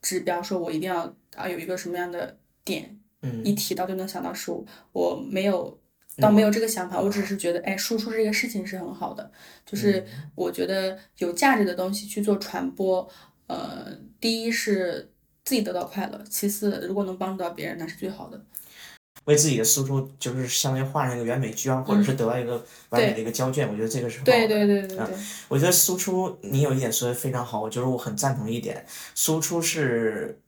[0.00, 5.78] 指标，说我一定要啊有一个什么样的点，嗯，一提到就能想到输，我没有，
[6.16, 9.30] 倒没有这个想法，我只是觉得，哎，输出这个事情是很好的，
[9.66, 10.02] 就是
[10.34, 13.06] 我觉得有价值的东西去做传播，
[13.46, 15.12] 呃，第一是
[15.44, 18.42] 自己得到快乐，其次如果能帮助到别人，那是最好的。
[19.24, 24.32] 为自己的输出，就是相当于画上一个完美句号，或者是得到一个完美的一个交卷，我觉得这个是好的。
[24.32, 25.06] 对对对对对。
[25.48, 30.38] 我觉得输出，你有一点说的非常好，我就是我很赞同一点，输出是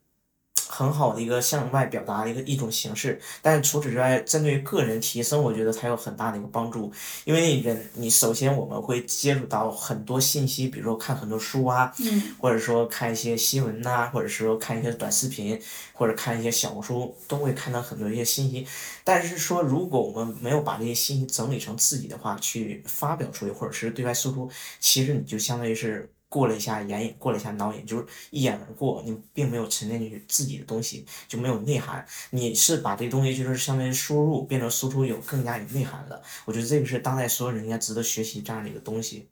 [0.70, 3.20] 很好的一个向外表达的一个一种形式。
[3.42, 6.92] 但是除此之外，针对个人提升，我觉得它有很大的一个帮助。
[7.24, 11.92] 因为人，你首先我们会接触到很多信息，比如说看很多书啊，
[12.38, 15.60] 或者说看一些新闻呐，或者说看一些短视频，
[15.92, 18.64] 或者看一些小红书，都会看到很多一些信息。
[19.02, 24.48] 但是说，如果我们没有把这些信息整理成自己的话，去发表出去，或者是对外输出，
[24.78, 26.08] 其实你就相当于是。
[26.30, 32.06] 过了一下眼瘾，过了一下脑瘾，就是一眼而过，你并没有沉淀进去自己的东西，就没有内涵。
[32.30, 36.22] 你是把这东西就是相当于输入变成输出，有更加有内涵的。
[36.44, 39.28] 我觉得这个是当代所有人应该值得学习这样的一个东西。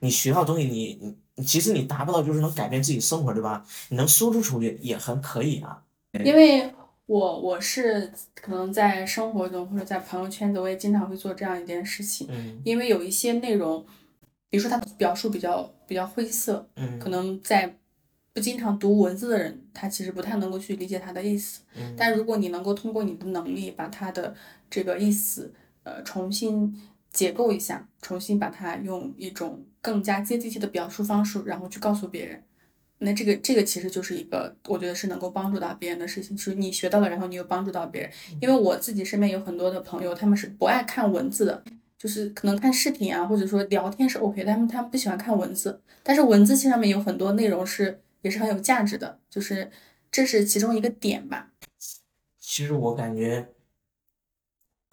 [0.00, 3.64] 你学到东西，你你其实你达不到就是能改变自己生活，对吧？
[3.88, 5.82] 你能输出出去也很可以啊。
[6.22, 6.70] 因为
[7.06, 12.28] 我我是可能在生活中或者在朋友圈子，我也经常会做这样一件事情。
[12.30, 12.60] 嗯。
[12.62, 13.82] 因为有一些内容。
[14.48, 17.76] 比如说，他表述比较比较灰色，嗯，可能在
[18.32, 21.62] 不经常读文字的人，他其实不太能够去理解他的意思。
[21.74, 24.34] 嗯，但如果你能够通过你的能力把他的
[24.68, 25.52] 这个意思，
[25.84, 26.78] 呃，重新
[27.10, 32.42] 解构一下，重新把它用一种更加接地气的表述方式，然后去告诉别人，
[32.98, 38.10] 那这个这个其实就是一个我觉得是能够帮助到别人的事情，就是你学到了，然后你又帮助到别人。
[38.40, 41.64] 因为我自己身边有很多的朋友，他们是不爱看文字的。
[41.98, 49.70] 就是可能看视频啊，或者说聊天是 OK，他们他们不喜欢看文字，但是文字性上面有很多内容是也是很有价值的，就是
[50.10, 51.52] 这是其中一个点吧。
[52.38, 53.48] 其实我感觉。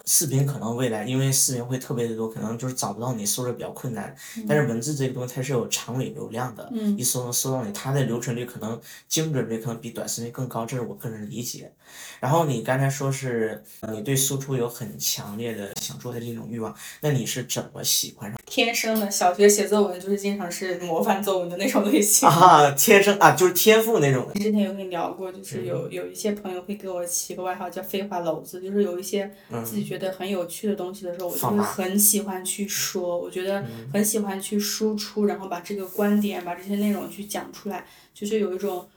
[0.06, 4.14] 视频可能未来，因为视频会特别的多，可能就是找不到你，搜着比较困难。
[4.48, 11.72] 但是文字这个东西它是有长尾流量的，一搜能搜到你，它的留存率可能精准率可能比短视频更高，这是我个人理解。
[12.20, 18.38] 然后你刚才说是你对输出有很强烈的想做的这种欲望，那你是怎么喜欢上？
[18.46, 24.30] 天生的，小学写作文就是经常是模范作文的那种类型啊，天生啊，就是天赋那种。
[24.36, 29.30] 之前有跟你聊过，就是有有一些朋友会给我起个外号叫“废话篓子”，就是有一些
[29.64, 33.64] 自己觉得很有趣的东西的时候，我就会很喜欢去说，我觉得
[33.94, 38.90] 很喜欢去输出，然后把这个观点、把这些内容去讲出来，就是有一种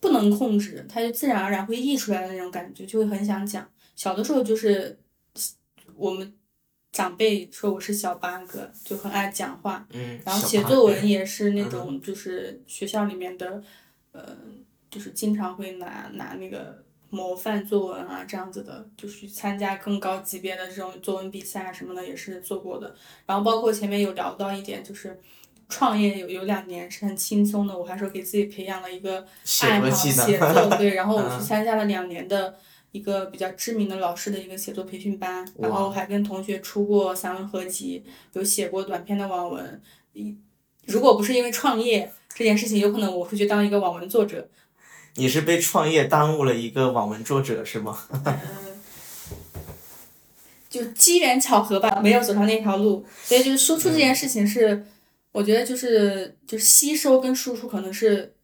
[0.00, 3.68] 不能控制，它就自然而然会溢出来的那种感觉，就会很想讲。
[3.94, 4.98] 小的时候就是
[5.96, 6.32] 我们。
[6.92, 9.88] 长辈说我是小八哥，就很爱讲话，
[10.26, 13.62] 然后写作文也是那种，就是学校里面的，
[14.10, 14.36] 呃，
[14.90, 22.92] 就是经常会拿拿那个模范作文啊这样子的，就是参加更高级别的这种作文比赛啊什么的也是做过的。
[23.26, 25.20] 然后包括前面有聊到一点，就是
[25.68, 29.24] 创业有有两年是很轻松的，我还说给自己培养了一个
[29.62, 32.56] 爱好写作， 对，然后我去参加了两年的。
[32.92, 38.04] 一个比较知名的老师的一个写作培训班，然后还跟同学出过散文合集，
[38.34, 39.80] 有写过短篇的网文。
[40.12, 40.36] 一
[40.84, 44.46] 如果不是因为创业这件事情，有可能我会去当一个网文作者。
[45.14, 47.98] 你是被创业耽误了一个网文作者是吗？
[48.24, 48.38] 嗯，
[50.70, 53.04] 就机缘巧合吧，没有走上那条路。
[53.24, 54.86] 所以就是输出这件事情是，
[55.32, 58.34] 我觉得就是就是吸收跟输出可能是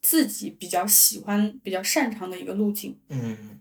[0.00, 2.98] 自己比较喜欢、比较擅长的一个路径。
[3.08, 3.58] 嗯。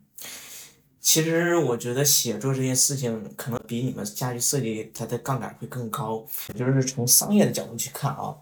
[1.04, 6.24] 其实我觉得写作这件事情可能比你们家居设计它的杠杆会更高，
[6.56, 8.36] 就是从商业的角度去看啊，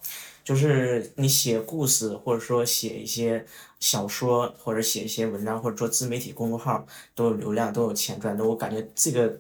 [0.44, 3.46] 就是你写故事或者说写一些
[3.80, 9.40] 小说或者写一些文章或者做自媒体公众号都有流量都有钱赚，的我感觉这个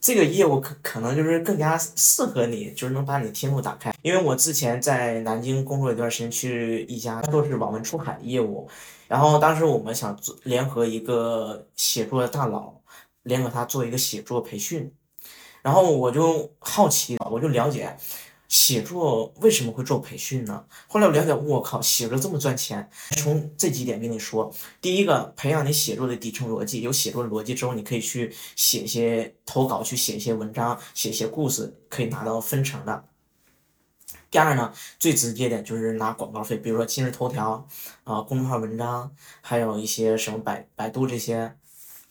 [0.00, 3.94] 这个业务可可能就是更加适合你，就是能把你天赋打开。
[4.02, 8.68] 因为我之前在南京工作一段时间，去一家做是网文出海业务。
[9.08, 12.74] 然后当时我们想做联合一个写作的大佬，
[13.22, 14.90] 联合他做一个写作培训，
[15.62, 17.96] 然后我就好奇，我就了解
[18.52, 20.62] 写作为什么会做培训呢？
[20.86, 22.86] 后来我了解，我靠，写作这么赚钱！
[23.16, 33.06] 从这几点跟你说，第一个，培养你写作的底层逻辑，有写作逻辑之后，你可以去写一些投稿，去写一些文章，写一些故事，可以拿到分成的。
[34.30, 37.66] 第二呢，最直接的就是拿广告费，比如说今日头条
[38.04, 41.56] 啊、公众号文章，还有一些什么百百度这些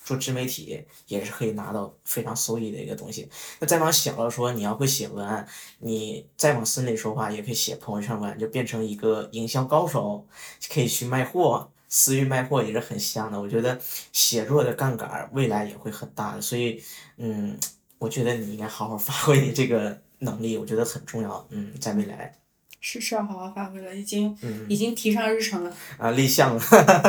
[0.04, 3.30] 做自媒体也是可以拿到非常收益的一个东西。
[3.60, 5.48] 那再往小了说，你要会写文案，
[5.80, 10.28] 你再往深里说话，也可以写朋友圈文案，就变成一个营销高手，
[10.72, 13.40] 可以去卖货，私域卖货也是很香的。
[13.40, 13.80] 我觉得
[14.12, 16.84] 写作的杠杆未来也会很大的，所以
[17.18, 17.58] 嗯，
[17.98, 20.02] 我觉得你应该好好发挥你这个。
[20.24, 22.32] 能力我觉得很重要，嗯，在未来
[22.82, 24.36] 是是要好好发挥了，已经
[24.68, 25.72] 已经提上日程了。
[25.98, 26.62] 啊，立项了，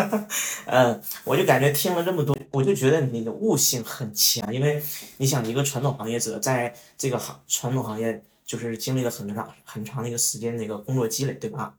[0.66, 4.80] 嗯，我就感觉听了这么多，我就觉得你的悟性很强，因为
[5.16, 11.74] 你想一个传统行业者，在这个行传统行业就是经历了很长很长的一个时间的一个工作积累，对吧？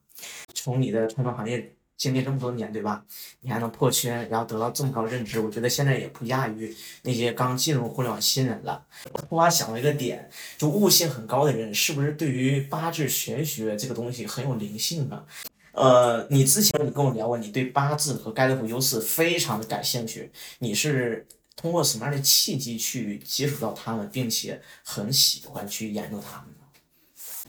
[0.54, 3.02] 从你的传统行业经历这么多年，对吧？
[3.40, 8.84] 你还能破圈，然后得到这么高认知，我觉得现在也不亚于那些刚进入互联网新人了。
[9.14, 15.24] 我突然想到一个点，就悟性很高的人，是不是对于八字玄学这个东西很有灵性呢？
[15.72, 20.30] 呃，你之前你跟我聊过，你对八字和盖勒普优势非常的感兴趣，
[20.60, 21.26] 你是
[21.56, 26.50] 通过什么样的契机去接触到他们，并且很喜欢去研究他们？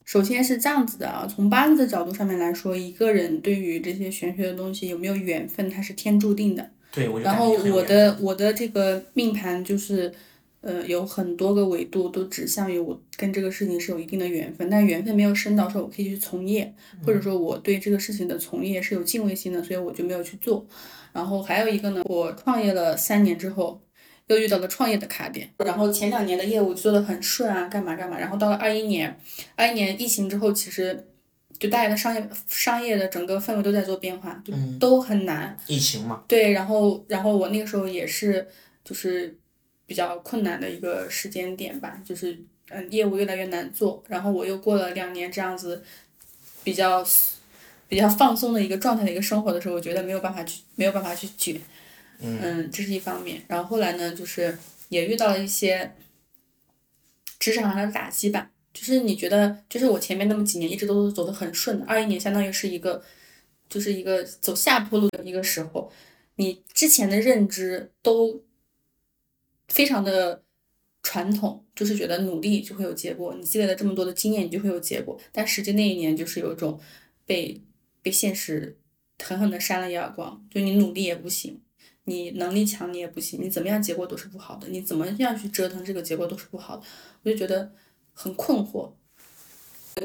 [0.04, 6.70] 首先是这样子的啊，从八字的角度上面来说，一个人对于这些玄学的东西有没有缘分，它是天注定的。
[6.92, 10.12] 对，我然后我的我的这个命盘就是，
[10.60, 16.72] 呃，有很多个维度都指向于我跟这个事情是有一定的缘分，但缘分没有深到说我可以去从业，
[17.04, 20.66] 或者说我对这个事情的从业是有敬畏心的，所以我就没有去做。
[21.12, 23.80] 然后还有一个呢，我创业了三年之后。
[24.28, 29.14] 又遇到了创业的卡点，然后前两年的业务做的很顺啊，干嘛干嘛，然后到了二一年，
[29.54, 31.06] 二一年疫情之后，其实
[31.58, 34.42] 就大家的商业商业的整个氛围都在做变化，
[34.80, 35.56] 都很难。
[35.66, 38.46] 疫情嘛，对，然后然后我那个时候也是
[38.82, 39.36] 就是
[39.86, 42.38] 比较困难的一个时间点吧，就是
[42.70, 45.84] 嗯业务越来越难做，然后我又过了两年这样子
[46.62, 47.06] 比较
[47.88, 51.60] 比较放松的一个状态的一个生活的时候，我觉得没有办法去没有办法去卷，
[52.24, 53.42] 嗯，这是一方面。
[53.48, 54.56] 然后后来呢，就是
[54.88, 55.94] 也遇到了一些
[57.38, 63.02] 职场上的打击吧，就是你觉得就是我前面那么几年一直都走得很顺的，二一年相当于是一个
[63.68, 65.92] 就是一个走下坡路的一个时候，
[66.36, 68.42] 你之前的认知都
[69.68, 70.42] 非常的
[71.02, 75.20] 传统，就是觉得努力就会有结果，你积累了这么多的经验，你就会有结果。
[75.32, 76.80] 但实际那一年就是有一种
[77.26, 77.60] 被
[78.00, 78.78] 被现实
[79.22, 81.60] 狠狠的扇了一耳光，就你努力也不行，
[82.04, 86.82] 你能力强你也不行，你怎么样结果都是不好的，你怎么样去折腾这个结果都是不好的，
[87.22, 87.72] 我就觉得
[88.12, 88.90] 很困惑。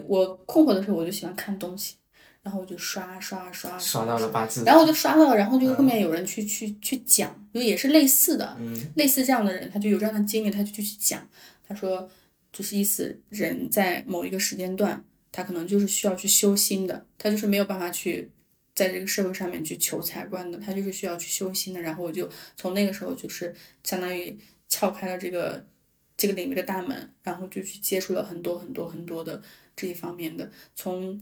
[0.08, 1.95] 我困惑的时候，我就喜欢看东西，
[2.43, 11.28] 然后我就刷刷刷刷到了八字，然后我就刷到了，然后就后面有人去、去去讲，就也是类似的，嗯类似这样的人，他就有这样的经历，他就去去讲，
[11.68, 12.08] 他说
[12.54, 18.32] 就是意思人在某一个时间段，他可能就是需要去修心的，他就是没有办法去
[18.80, 21.82] 在这个社会上面去求财官的，他就是需要去修心的。
[21.82, 23.53] 然后我就从那个时候就是
[23.84, 24.38] 相当于
[24.69, 25.67] 撬开了这个
[26.15, 29.41] 这个领域的大门，然后就去接触了很多很多很多的
[29.75, 31.21] 这一方面的，从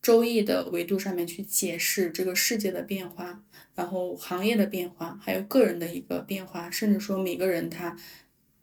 [0.00, 3.44] 周易的维度上面去解释这个世界的变化，
[3.74, 7.94] 然后行业的变化，还有个人的一个变化，甚至说每个人他，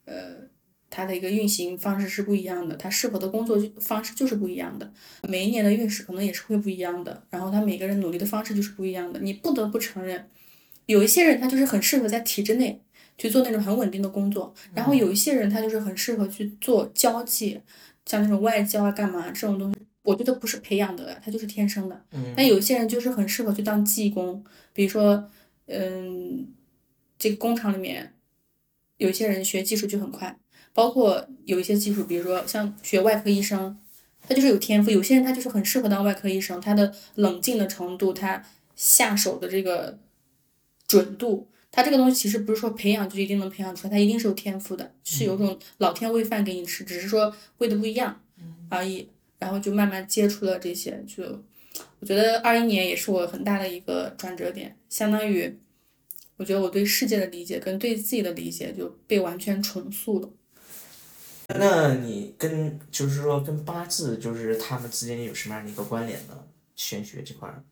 [0.06, 0.50] 呃，
[0.96, 4.94] 他的一个运行方式是不一样的，它适合的工作方式就是不一样的，
[5.28, 10.30] 每一年的运势可能也是会不一样的，然后他每个人努力的方式就是不一样的，你不得不承认，
[10.86, 12.80] 有一些人他就是很适合在体制内
[13.18, 17.60] 去做那种很稳定的工作，然后有一些人他就是很适合去做交际，
[18.06, 19.80] 像那种外交啊干嘛这种东西。
[20.04, 22.06] 我觉得不是培养的，他就是天生的。
[22.12, 25.30] 嗯但有一些人就是很适合去当技工，比如说，
[25.68, 26.46] 嗯，
[27.18, 28.14] 这个工厂里面，
[28.98, 30.38] 有一些人学技术就很快，
[30.74, 33.78] 包括有一些技术，比如说像学外科医生，
[34.28, 34.90] 他就是有天赋。
[34.90, 38.44] 有些人他就是很适合当外科医生，他的冷静的程度，他
[38.76, 39.98] 下手的这个
[40.88, 48.22] 准度，他这个东西其实不是说培养就一定能培养出来，他一定是有天赋的，是有种老天喂饭给你吃，只是说喂的不一样
[48.70, 49.08] 而已。
[49.40, 51.44] 然后就慢慢接触了这些，就
[52.00, 55.54] 我觉得二一年也是我很大的一个转折点，相当于
[56.38, 60.30] 我觉得我对世界的理解跟对自己的理解就被完全重塑了。
[61.60, 66.44] 那你跟就是说跟八字就是他们之间有什么样的一个关联呢？
[66.76, 67.64] 玄学这块儿，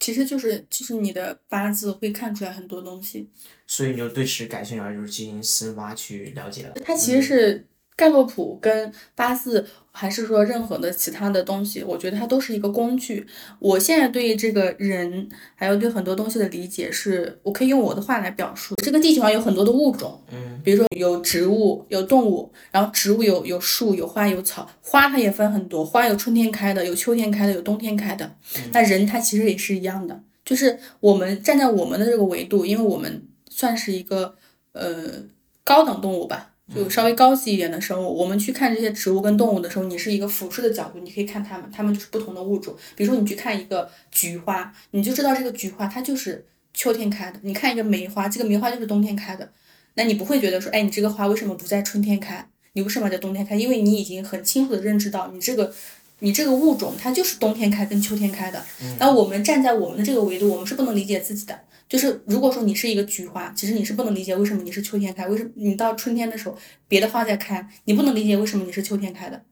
[0.00, 3.30] 其实就是就是你的八字会看出来很多东西，
[3.66, 6.74] 所以你就对此感兴趣，而就是进行深挖去了解了。
[6.84, 7.66] 它其实是
[7.98, 13.26] 盖洛普跟八四，还是说任何的其他的东西，我觉得它都是一个工具。
[13.58, 18.76] 我现在对这个人，还有对很多东西的理解是，我可以用我的话来表述。
[18.76, 28.36] 这个地球上有很多的物种，嗯，比如说有植物，有动物，然后植物有有树，有花，有草，花它也分很多，花有春天开的，有秋天开的，有冬天开的。
[28.72, 34.36] 那人他其实也是一样的，就是我们站在我们的这个维度，因为我们算是一个
[34.70, 35.24] 呃
[35.64, 38.06] 高等动物吧，就稍微高级一点的生物。
[38.06, 42.76] 我们去看这些植物跟动物的时候，你是一个俯视的角度，你可以看它们，它们就是不同的物种。
[42.94, 46.44] 比如说你去看一个菊花，你就知道这个菊花它就是
[46.74, 49.50] 秋天开的；你看一个梅花，这个梅花就是冬天开的。
[49.94, 52.46] 那你不会觉得说，哎，你这个花为什么不在春天开？
[52.74, 53.56] 你为什么在冬天开？
[53.56, 55.74] 因为你已经很清楚的认知到，你这个
[56.20, 58.62] 你这个物种它就是冬天开跟秋天开的。
[58.98, 61.58] 那我们站在我们的这个维度，我们是不能理解自己的。
[61.88, 69.42] 就是如果说你是一个菊花，其实你是不能理解为什么你是秋天开，为什么你到春天的时候别的花在开，你不能理解为什么你是秋天开的。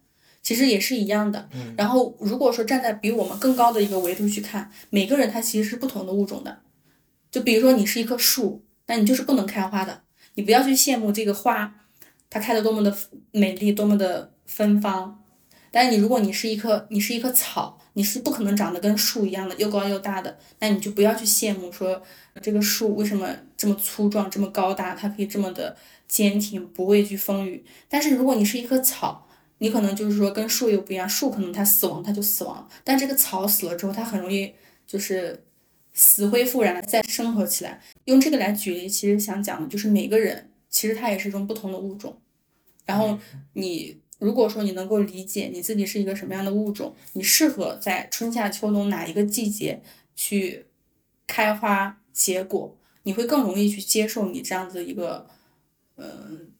[0.43, 1.49] 其实也是一样的。
[1.55, 6.59] 嗯然后如果说站在比我们更高的一个维度去看，每个人他其实是不同的物种的。
[7.31, 10.03] 就比如说你是一棵树，那你就是不能开花的，
[10.35, 11.75] 你不要去羡慕这个花，
[12.31, 12.97] 它开的多么的
[13.33, 15.25] 美丽，多么的芬芳。
[15.73, 22.03] 但是你如果你是一棵你是一棵草，你是不可能长得跟树一样的又高又大的，那你就不要去羡慕说
[22.43, 25.75] 这个树为什么这么粗壮、这么高大，它可以这么的
[26.07, 27.65] 坚挺，不畏惧风雨。
[27.89, 29.27] 但是如果你是一棵草，
[29.59, 34.53] 你可能就是说跟树又不一样，树可能它死亡它就死亡，但这个草死了之后，它很容易
[34.87, 35.43] 就是
[35.95, 37.81] 死灰复燃，再生活起来。
[38.05, 42.21] 用这个来举例，其实想讲的就是每个人其实他也是一种不同的物种，
[42.85, 43.19] 然后
[43.55, 44.03] 你。
[44.19, 49.83] 如果说你能够理解你自己是一个什么样的物种，你适合在春夏秋冬哪一个季节
[50.15, 50.67] 去
[51.27, 55.27] 开花结果，你会更容易去接受你这样子一个，
[55.97, 56.51] 嗯、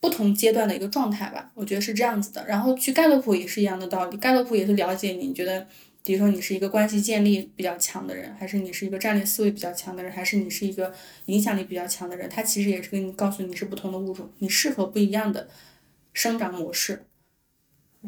[0.00, 1.52] 不同阶段的一个状态吧。
[1.54, 2.46] 我觉得是这样子的。
[2.46, 5.66] 然后去盖洛普也是一样的道理，盖洛普也是了解你，你觉得，
[6.02, 10.92] 比如说你是一个关系建立比较强的人，还是你是一个战略思维比较强的人，还是你是一个
[11.26, 15.48] 影响力比较强的人，他其实也是跟你告诉你是不同的物种，你适合不一样的
[16.16, 17.04] 生长模式。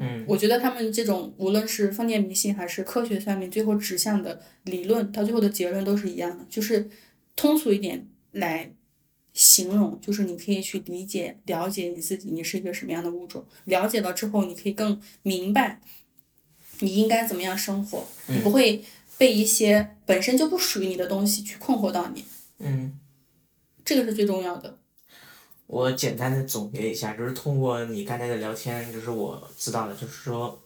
[0.00, 6.88] 嗯我觉得他们这种无论是封建迷信还是科学算命，最后指向的理论，到最后的结论都是一样的，就是
[7.36, 8.72] 通俗一点来
[9.34, 13.44] 形容，就是你可以去理解、了解你自己，你是一个什么样的物种。
[13.64, 15.80] 了解了之后，你可以更明白
[16.80, 18.82] 你应该怎么样生活，你不会
[19.18, 22.24] 被一些本身就不属于你的东西去困惑到你，
[22.59, 22.98] 嗯。
[23.84, 24.78] 这个是最重要的。
[25.68, 30.58] 我简单的总结一下，就是通过你刚才的聊天，就是我知道的，就是说，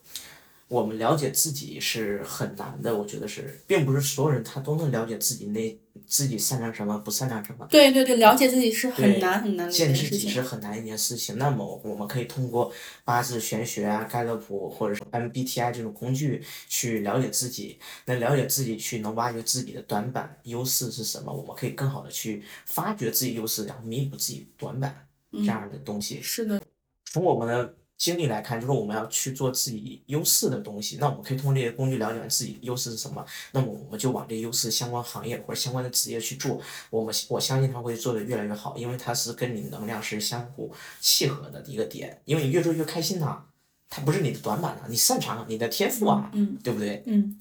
[0.68, 2.96] 我们了解自己是很难的。
[2.96, 5.76] 我觉得是，并不是所有人他都能了解自己内
[6.12, 7.66] 自己擅长什么，不擅长什么。
[7.70, 10.30] 对对对，了解自己是很难很难的一见自己件事情。
[10.30, 11.38] 是很难一件事情。
[11.38, 12.70] 那么我们可以通过
[13.02, 24.94] 八字玄学啊、盖勒普或者是 MBTI 这种工具去了解自己，能了解自己，去能挖掘自己的短板、优势是什么，我们可以更好的去发掘自己优势，然后弥补自己短板
[25.32, 26.20] 这样的东西。
[26.20, 26.60] 是的，
[27.06, 30.96] 从我们的经历来看，就是我们要去做自己优势的东西。
[30.98, 36.60] 那我们可以通过这些工具了解自己优势是什么，那么我们就往这优势相关行业或者相关的职业去做。
[36.90, 42.20] 我们我相信它会做得越来越好，因为它是跟你能量是相互契合的一个点。
[42.24, 43.44] 因为你越做越开心呐、
[43.88, 47.04] 它不是你的短板啊，你擅长啊，你的天赋啊，嗯对不对？
[47.06, 47.38] 嗯。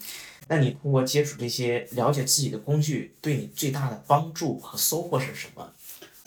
[0.47, 5.73] 那你通过接触这些了解自己的工具，对你最大的帮助和收获是什么？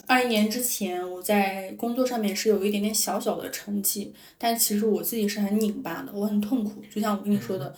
[0.06, 6.82] 二一年之前，我在工作上面是有一点点小小的成绩，但其实我自己是很拧巴的，我很痛苦。
[6.90, 7.74] 就像我跟你说的，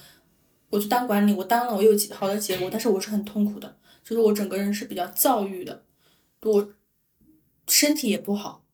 [0.71, 5.85] 我去当管理，我当了，我有好的结果，但是我是很痛苦的，就是我整个人是比较躁郁的，
[6.43, 6.69] 我
[7.69, 8.65] 身体也不好，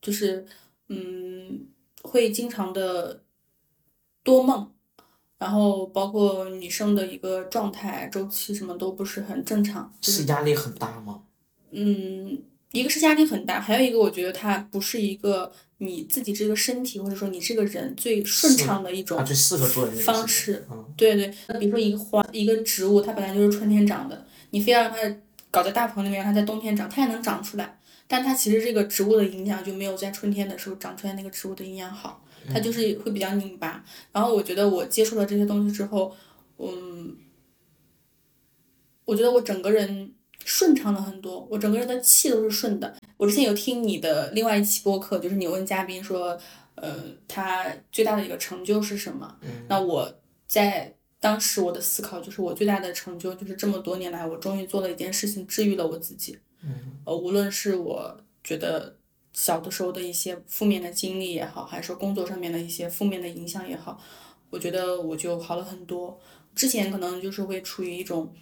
[0.00, 0.46] 就是
[0.88, 1.66] 嗯，
[2.02, 3.22] 会经常的
[4.22, 4.72] 多梦，
[5.38, 11.22] 然后包括女生的一个状态、周期什么都不是很正常，就是是压力很大吗？
[11.72, 20.64] 嗯，一个是压力很大，还有一个我觉得它不是一个你自己这个身体或者说你这个人最顺畅的一种啊，最适合做的方式。
[20.70, 25.16] 嗯对对，比如说一个花一个植物，它本来就是春天长的，你非要让它
[25.50, 33.84] 搞在大棚里面，让它在冬天长，它也能长出来，但它其实这个植物的营养就没有在春天的时候长出来那个植物的营养好，它就是会比较拧巴。
[34.12, 36.14] 然后我觉得我接触了这些东西之后，
[36.58, 37.16] 嗯，
[39.06, 40.12] 我觉得我整个人
[40.44, 42.94] 顺畅了很多，我整个人的气都是顺的。
[43.16, 46.38] 我之前有听你的另外一期播客，就是你问嘉宾说，
[46.74, 46.96] 呃，
[47.28, 49.36] 他最大的一个成就是什么？
[49.68, 50.12] 那我
[50.46, 56.38] 在当时我的思考就是，我最大的成就就是这么多年来，我终于做了一件事情，治愈了我自己。
[57.04, 58.96] 呃，无论是我觉得
[59.32, 64.02] 小的时候的一些负面的经历也好，还是说工作上面的一些负面的影响也好，
[64.48, 66.18] 我觉得我就好了很多。
[66.54, 68.34] 之前可能就是会处于一种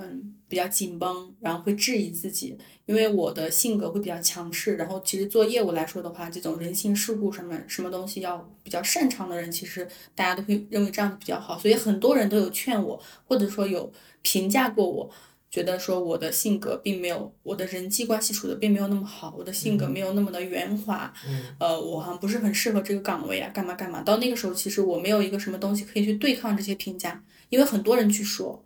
[0.00, 4.76] 嗯比较紧绷，然后会质疑自己，因为我的性格会比较强势。
[4.76, 11.58] 然后其实做业务来说的话，这种人情世故什么什么东西要比较擅长的人，其实大家都会认为这样子比较好。
[11.58, 13.92] 所以很多人都有劝我，或者说有
[14.22, 15.10] 评价过我。
[15.52, 21.12] 觉得说我的性格并没有，我的人际关系处的并没有那么好，我的性格没有那么的圆滑，
[21.58, 24.00] 呃，我好像不是很适合这个岗位啊，干嘛干嘛。
[24.00, 28.64] 到那个时候，其实我没有一个什么东西可以去对抗这些评价，因为很多人去说，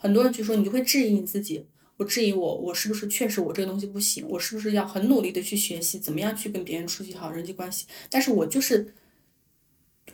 [0.00, 1.64] 很多人去说，你就会质疑你自己。
[1.98, 4.26] 我质疑我，我是不是确实我这个东西不行？
[4.26, 7.86] 我是不是要很努力的去学习，怎么样去跟别人处理好人际关系？
[8.08, 8.94] 但是我就是，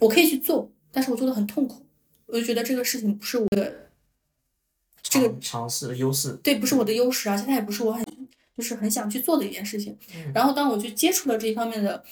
[0.01, 1.87] 我可以去做，但是我做的很痛苦，
[2.26, 3.91] 我就觉得这个事情不是我的。
[5.01, 8.05] 这个尝试的优势，对，不是我的优势，而且它也不是我很
[8.57, 9.97] 就是很想去做的一件事情。
[10.34, 12.03] 然后当我去接触了这一方面的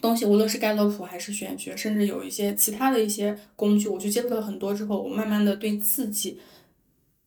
[0.00, 6.38] 东西，无论是盖洛普还是玄学，甚至有一些其他的一些工具，我去接触了很多之后，我慢慢的对自己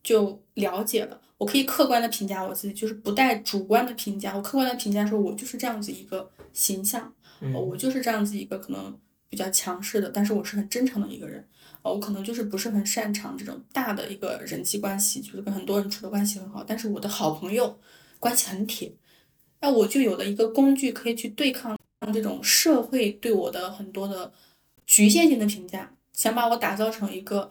[0.03, 1.19] 就了解了。
[1.37, 4.35] 我可以客观的评价我自己，就是不带主观的评价。
[4.35, 7.13] 我客观的评价说，我就是这样子一个形象，
[7.53, 8.97] 哦，我就是这样子一个可能
[9.29, 11.47] 比较强势的，但是我是很真诚的一个人。
[11.81, 17.79] 哦，我可能就是不是很擅长这种大的一个人际关系，就是跟很多人处的关系很好，但是我的好朋友
[18.19, 18.93] 关系很铁，
[19.61, 21.77] 那我就有了一个工具可以去对抗
[22.13, 24.33] 这种社会对我的很多的
[24.85, 27.49] 局限性的评价，想把我打造成一个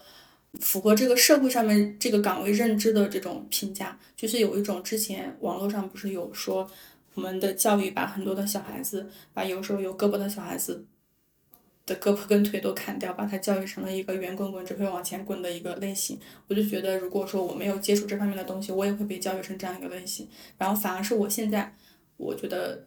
[0.60, 6.68] 符合这个社会上面这个岗位认知的这种评价，就是有一种之前网络上不是有说
[7.14, 10.86] 我们的教育把很多的小孩子，把有时候有胳膊的小孩子。
[11.86, 16.20] 的胳膊跟腿都砍掉，把他教育成了一个圆滚滚只会往前滚的一个类型。
[16.46, 20.28] 我就觉得，如果说我没有接触这方面的东西，我也会被教育成这样一个类型。
[20.58, 21.74] 然后反而是我现在，
[22.18, 22.86] 我觉得，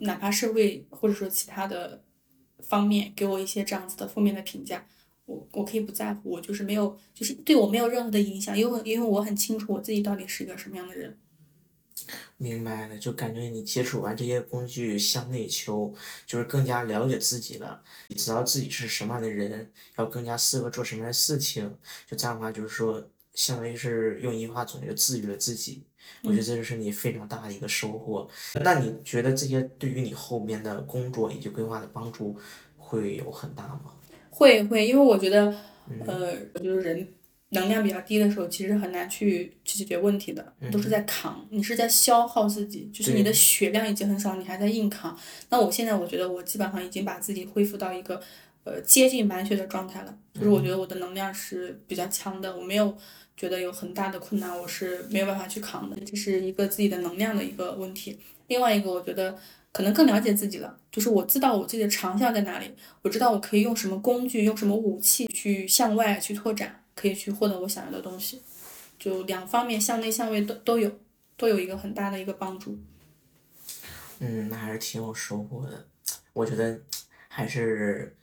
[0.00, 2.02] 哪怕社会或者说其他的
[2.60, 4.84] 方面给我一些这样子的负面的评价，
[5.26, 11.18] 我我可以不在乎，我就是没有，就是对我没有任何的影响，因为因为我很清楚我自己到底是一个什么样的人。
[12.36, 15.94] 明白了，就感觉你接触完这些工具向内求，
[16.26, 21.76] 就是更加了解自己了，你知道自己是什么样的人，要更加适合做什么样的事情。
[22.06, 25.84] 就这样的话，就是说，相当于是用一句话总结，治愈了自己。
[26.24, 28.28] 我觉得这就是你非常大的一个收获。
[28.54, 32.36] 那你觉得这些对于你后面的工作以及规划的帮助
[32.76, 33.92] 会有很大吗？
[34.42, 35.54] 会会，因为我觉得，
[36.06, 37.08] 呃，就是人。
[37.54, 45.14] 能量比较低的时候，其实很难去去解决问题的，都是在扛，你是在消耗自己，就是你的血量已经很少，你还在硬扛。
[45.50, 48.18] 那我现在我觉得我基本上已经把自己恢复到一个
[48.64, 52.96] 呃接近满血的状态了，就是我觉得我的能量是比较强的，我没有
[53.36, 58.18] 觉得有很大的困难，我是没有办法去扛的，这是一个自己的能量的一个问题。
[58.46, 59.38] 另外一个，我觉得
[59.72, 62.70] 可能更了解自己了，就是我知道我自己的长项在哪里，
[63.02, 66.78] 我知道我可以用什么工具，用什么武器去向外去拓展。
[66.94, 68.42] 可以去获得我想要的东西，
[68.98, 70.92] 就两方面向内向外都都有，
[71.38, 72.78] 都有一个很大的一个帮助。
[74.18, 75.86] 嗯，那还是挺有收获的。
[76.34, 76.78] 我觉得
[77.28, 78.14] 还是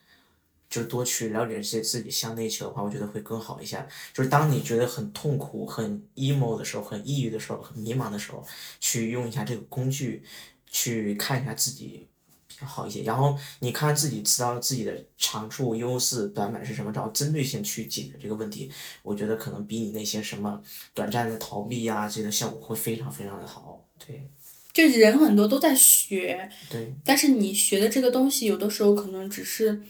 [0.69, 3.83] 就多去了解这些自己向内求的话，我觉得会更好一些。
[4.13, 8.45] 就是当你觉得很痛苦、很 emo 的时候、很抑郁的时候、很迷茫的时候，
[8.79, 10.23] 去用一下这个工具，
[10.69, 12.07] 去看一下自己
[12.47, 12.67] 比较。
[12.67, 18.69] 好一些，然后你看自己知道自己的长处、优势、短板是什么，然后针对性去解决这个问题，
[19.01, 20.61] 我觉得可能比你那些什么
[20.93, 23.81] 短暂的逃避呀，这个效果会非常非常的好。
[24.05, 24.29] 对，
[24.73, 29.81] 就人很多都在学，对，但是你学的这个东西，有的时候可能只是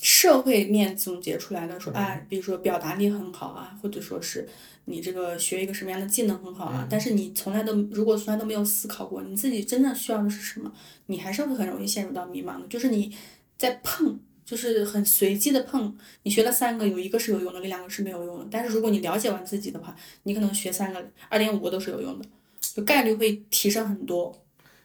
[0.00, 4.48] 社会面总结出来的，说啊，比如说表达力很好啊，或者说是。
[4.88, 10.72] 你这个学一个什么样的技能很好啊，但是你从来都如果从来都没有思考过你自己真正需要的是什么，
[11.06, 12.68] 你还是会很容易陷入到迷茫的。
[12.68, 13.12] 就是你
[13.58, 15.92] 在碰，就是很随机的碰。
[16.22, 18.46] 你学了三个，有一个是有用的，那两个是没有用的。
[18.48, 19.92] 但是如果你了解完自己的话，
[20.22, 22.24] 你可能学三个，二点五个都是有用的，
[22.60, 24.32] 就概率会提升很多，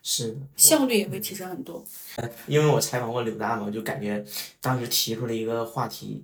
[0.04, 1.84] 是效率也会提升很多。
[2.48, 4.24] 因为我采访过柳大嘛，我就感觉
[4.60, 6.24] 当时提出了一个话题：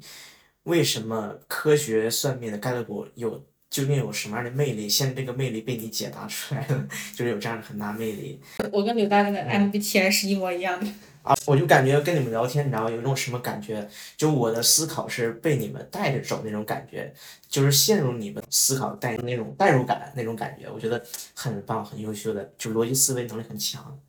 [0.64, 3.44] 为什么科学算命的盖勒普有？
[3.70, 4.88] 究竟有什么样的魅力？
[4.88, 8.40] 现在这个魅力被你解答出来了， 就是有这样的很大魅力。
[8.72, 10.90] 我跟柳大那个 MBTI 是一模一样的。
[11.28, 13.88] 啊，我就感觉跟你们聊天，你知道有一种什么感觉？
[14.16, 17.14] 就我的思考是被你们带着走那种感觉，
[17.50, 21.04] 就是陷入你们思考带那种代入感那种感觉，我觉得
[21.34, 24.00] 很棒，很优秀的，就逻辑思维能力很强。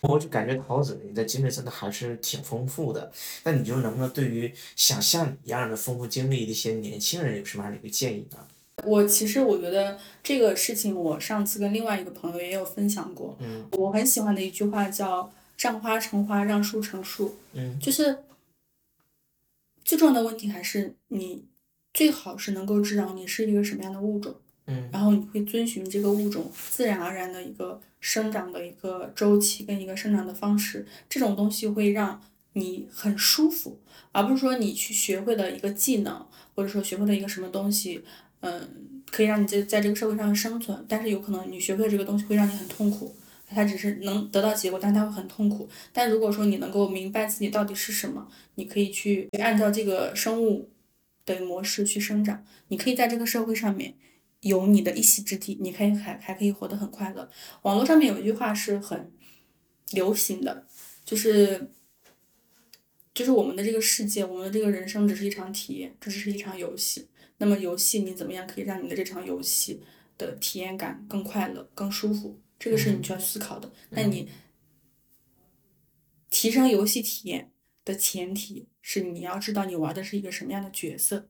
[0.00, 3.10] 我就感觉桃子你的经历真的还是挺丰富的。
[3.44, 8.38] 那你就能不能对于想像你一样的丰富经历的一些年轻人有什么样的一个建议呢？
[8.84, 13.34] 我其实我觉得这个事情，我上次跟另外一个朋友也有分享过。
[13.38, 13.66] 嗯。
[13.78, 15.32] 我很喜欢的一句话叫
[15.64, 17.36] “让花成花，让树成树”。
[17.54, 17.78] 嗯。
[17.80, 18.18] 就是
[19.82, 21.44] 最重要的问题还是你
[21.94, 24.34] 最好是能够知道你是一个什么样的物种。
[24.66, 24.90] 嗯。
[24.92, 32.20] 然后你会遵循这个物种自然而然的一个生长的一个周期跟一个生长的方式，这种东西会让
[32.52, 33.80] 你很舒服，
[34.12, 38.04] 而不是说你去学会了一个技能，或者说学会了一个什么东西。
[38.40, 43.16] 嗯，可以让你在在这个社会上生存，但是有可能你学会这个东西会让你很痛苦，
[43.54, 45.68] 它只是能得到结果，但他会很痛苦。
[45.92, 50.70] 但如果说你能够明白自己到底是什么，你可以去按照这个生物
[51.24, 53.94] 的模式去生长，你可以在这个社会上面
[54.40, 57.30] 有你的一席之地，你可以还还可以活得很快乐。
[57.62, 59.10] 网络上面有一句话是很
[59.92, 60.66] 流行的，
[61.04, 61.70] 就是
[63.14, 67.08] 就是我们的这个世界，我们的这个人生只是一场体验，这只是一场游戏。
[67.38, 69.80] 那么游戏你怎么样可以让你的这场游戏
[70.16, 72.38] 的体验感更快乐、更舒服？
[72.64, 73.70] 这个是你需要思考的。
[73.90, 74.30] 那你
[76.30, 77.52] 提升游戏体验
[77.84, 81.28] 的前提是你要知道你玩的是一个什么样的角色。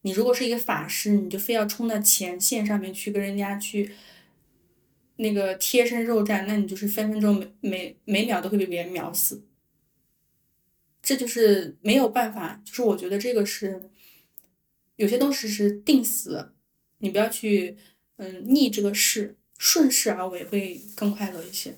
[0.00, 3.92] 你如果是一个法师，你就非要冲到前线上面去跟人家去
[5.16, 9.44] 那个贴身肉战，那你就是分分钟每每每秒都会被别人秒死。
[11.02, 13.90] 这就是没有办法，就是我觉得这个是
[14.96, 16.54] 有些东西是定死，
[17.00, 17.76] 你不要去
[18.16, 21.74] 嗯逆这个势，顺势而为会更快乐一些。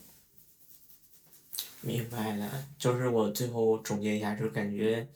[1.80, 5.08] 明白了，就是我最后总结一下，就是感觉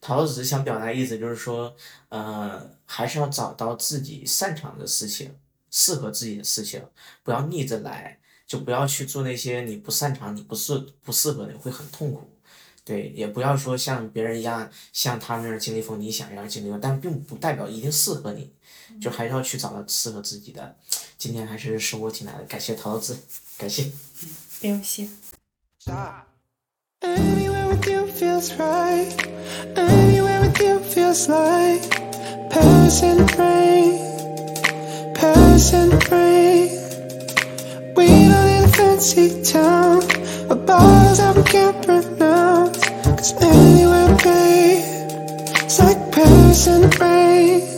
[0.00, 1.76] 陶子想表达意思就是说，
[2.08, 5.36] 呃，还是要找到自己擅长的事情，
[5.70, 6.82] 适合自己的事情，
[7.22, 12.26] 不要逆着来，就不要去做那些你不擅长、你不适不适合的，会很痛苦。
[12.86, 18.52] 对，也不要说像别人一样，像他们那样经历风你想要经历，但并不代表一定适合你，
[19.00, 20.76] 就还是要去找到适合自己的。
[21.18, 23.18] 今天还是生活挺难的，感谢桃子，
[23.58, 23.90] 感谢。
[24.60, 25.08] 不用谢。
[43.28, 44.84] It's anywhere, babe.
[45.64, 47.75] It's like Paris and rain.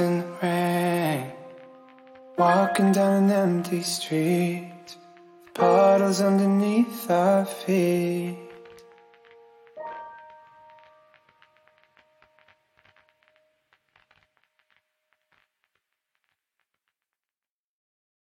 [0.00, 1.32] In the rain.
[2.36, 4.96] Walking down an empty street.
[5.54, 8.43] Puddles underneath our feet.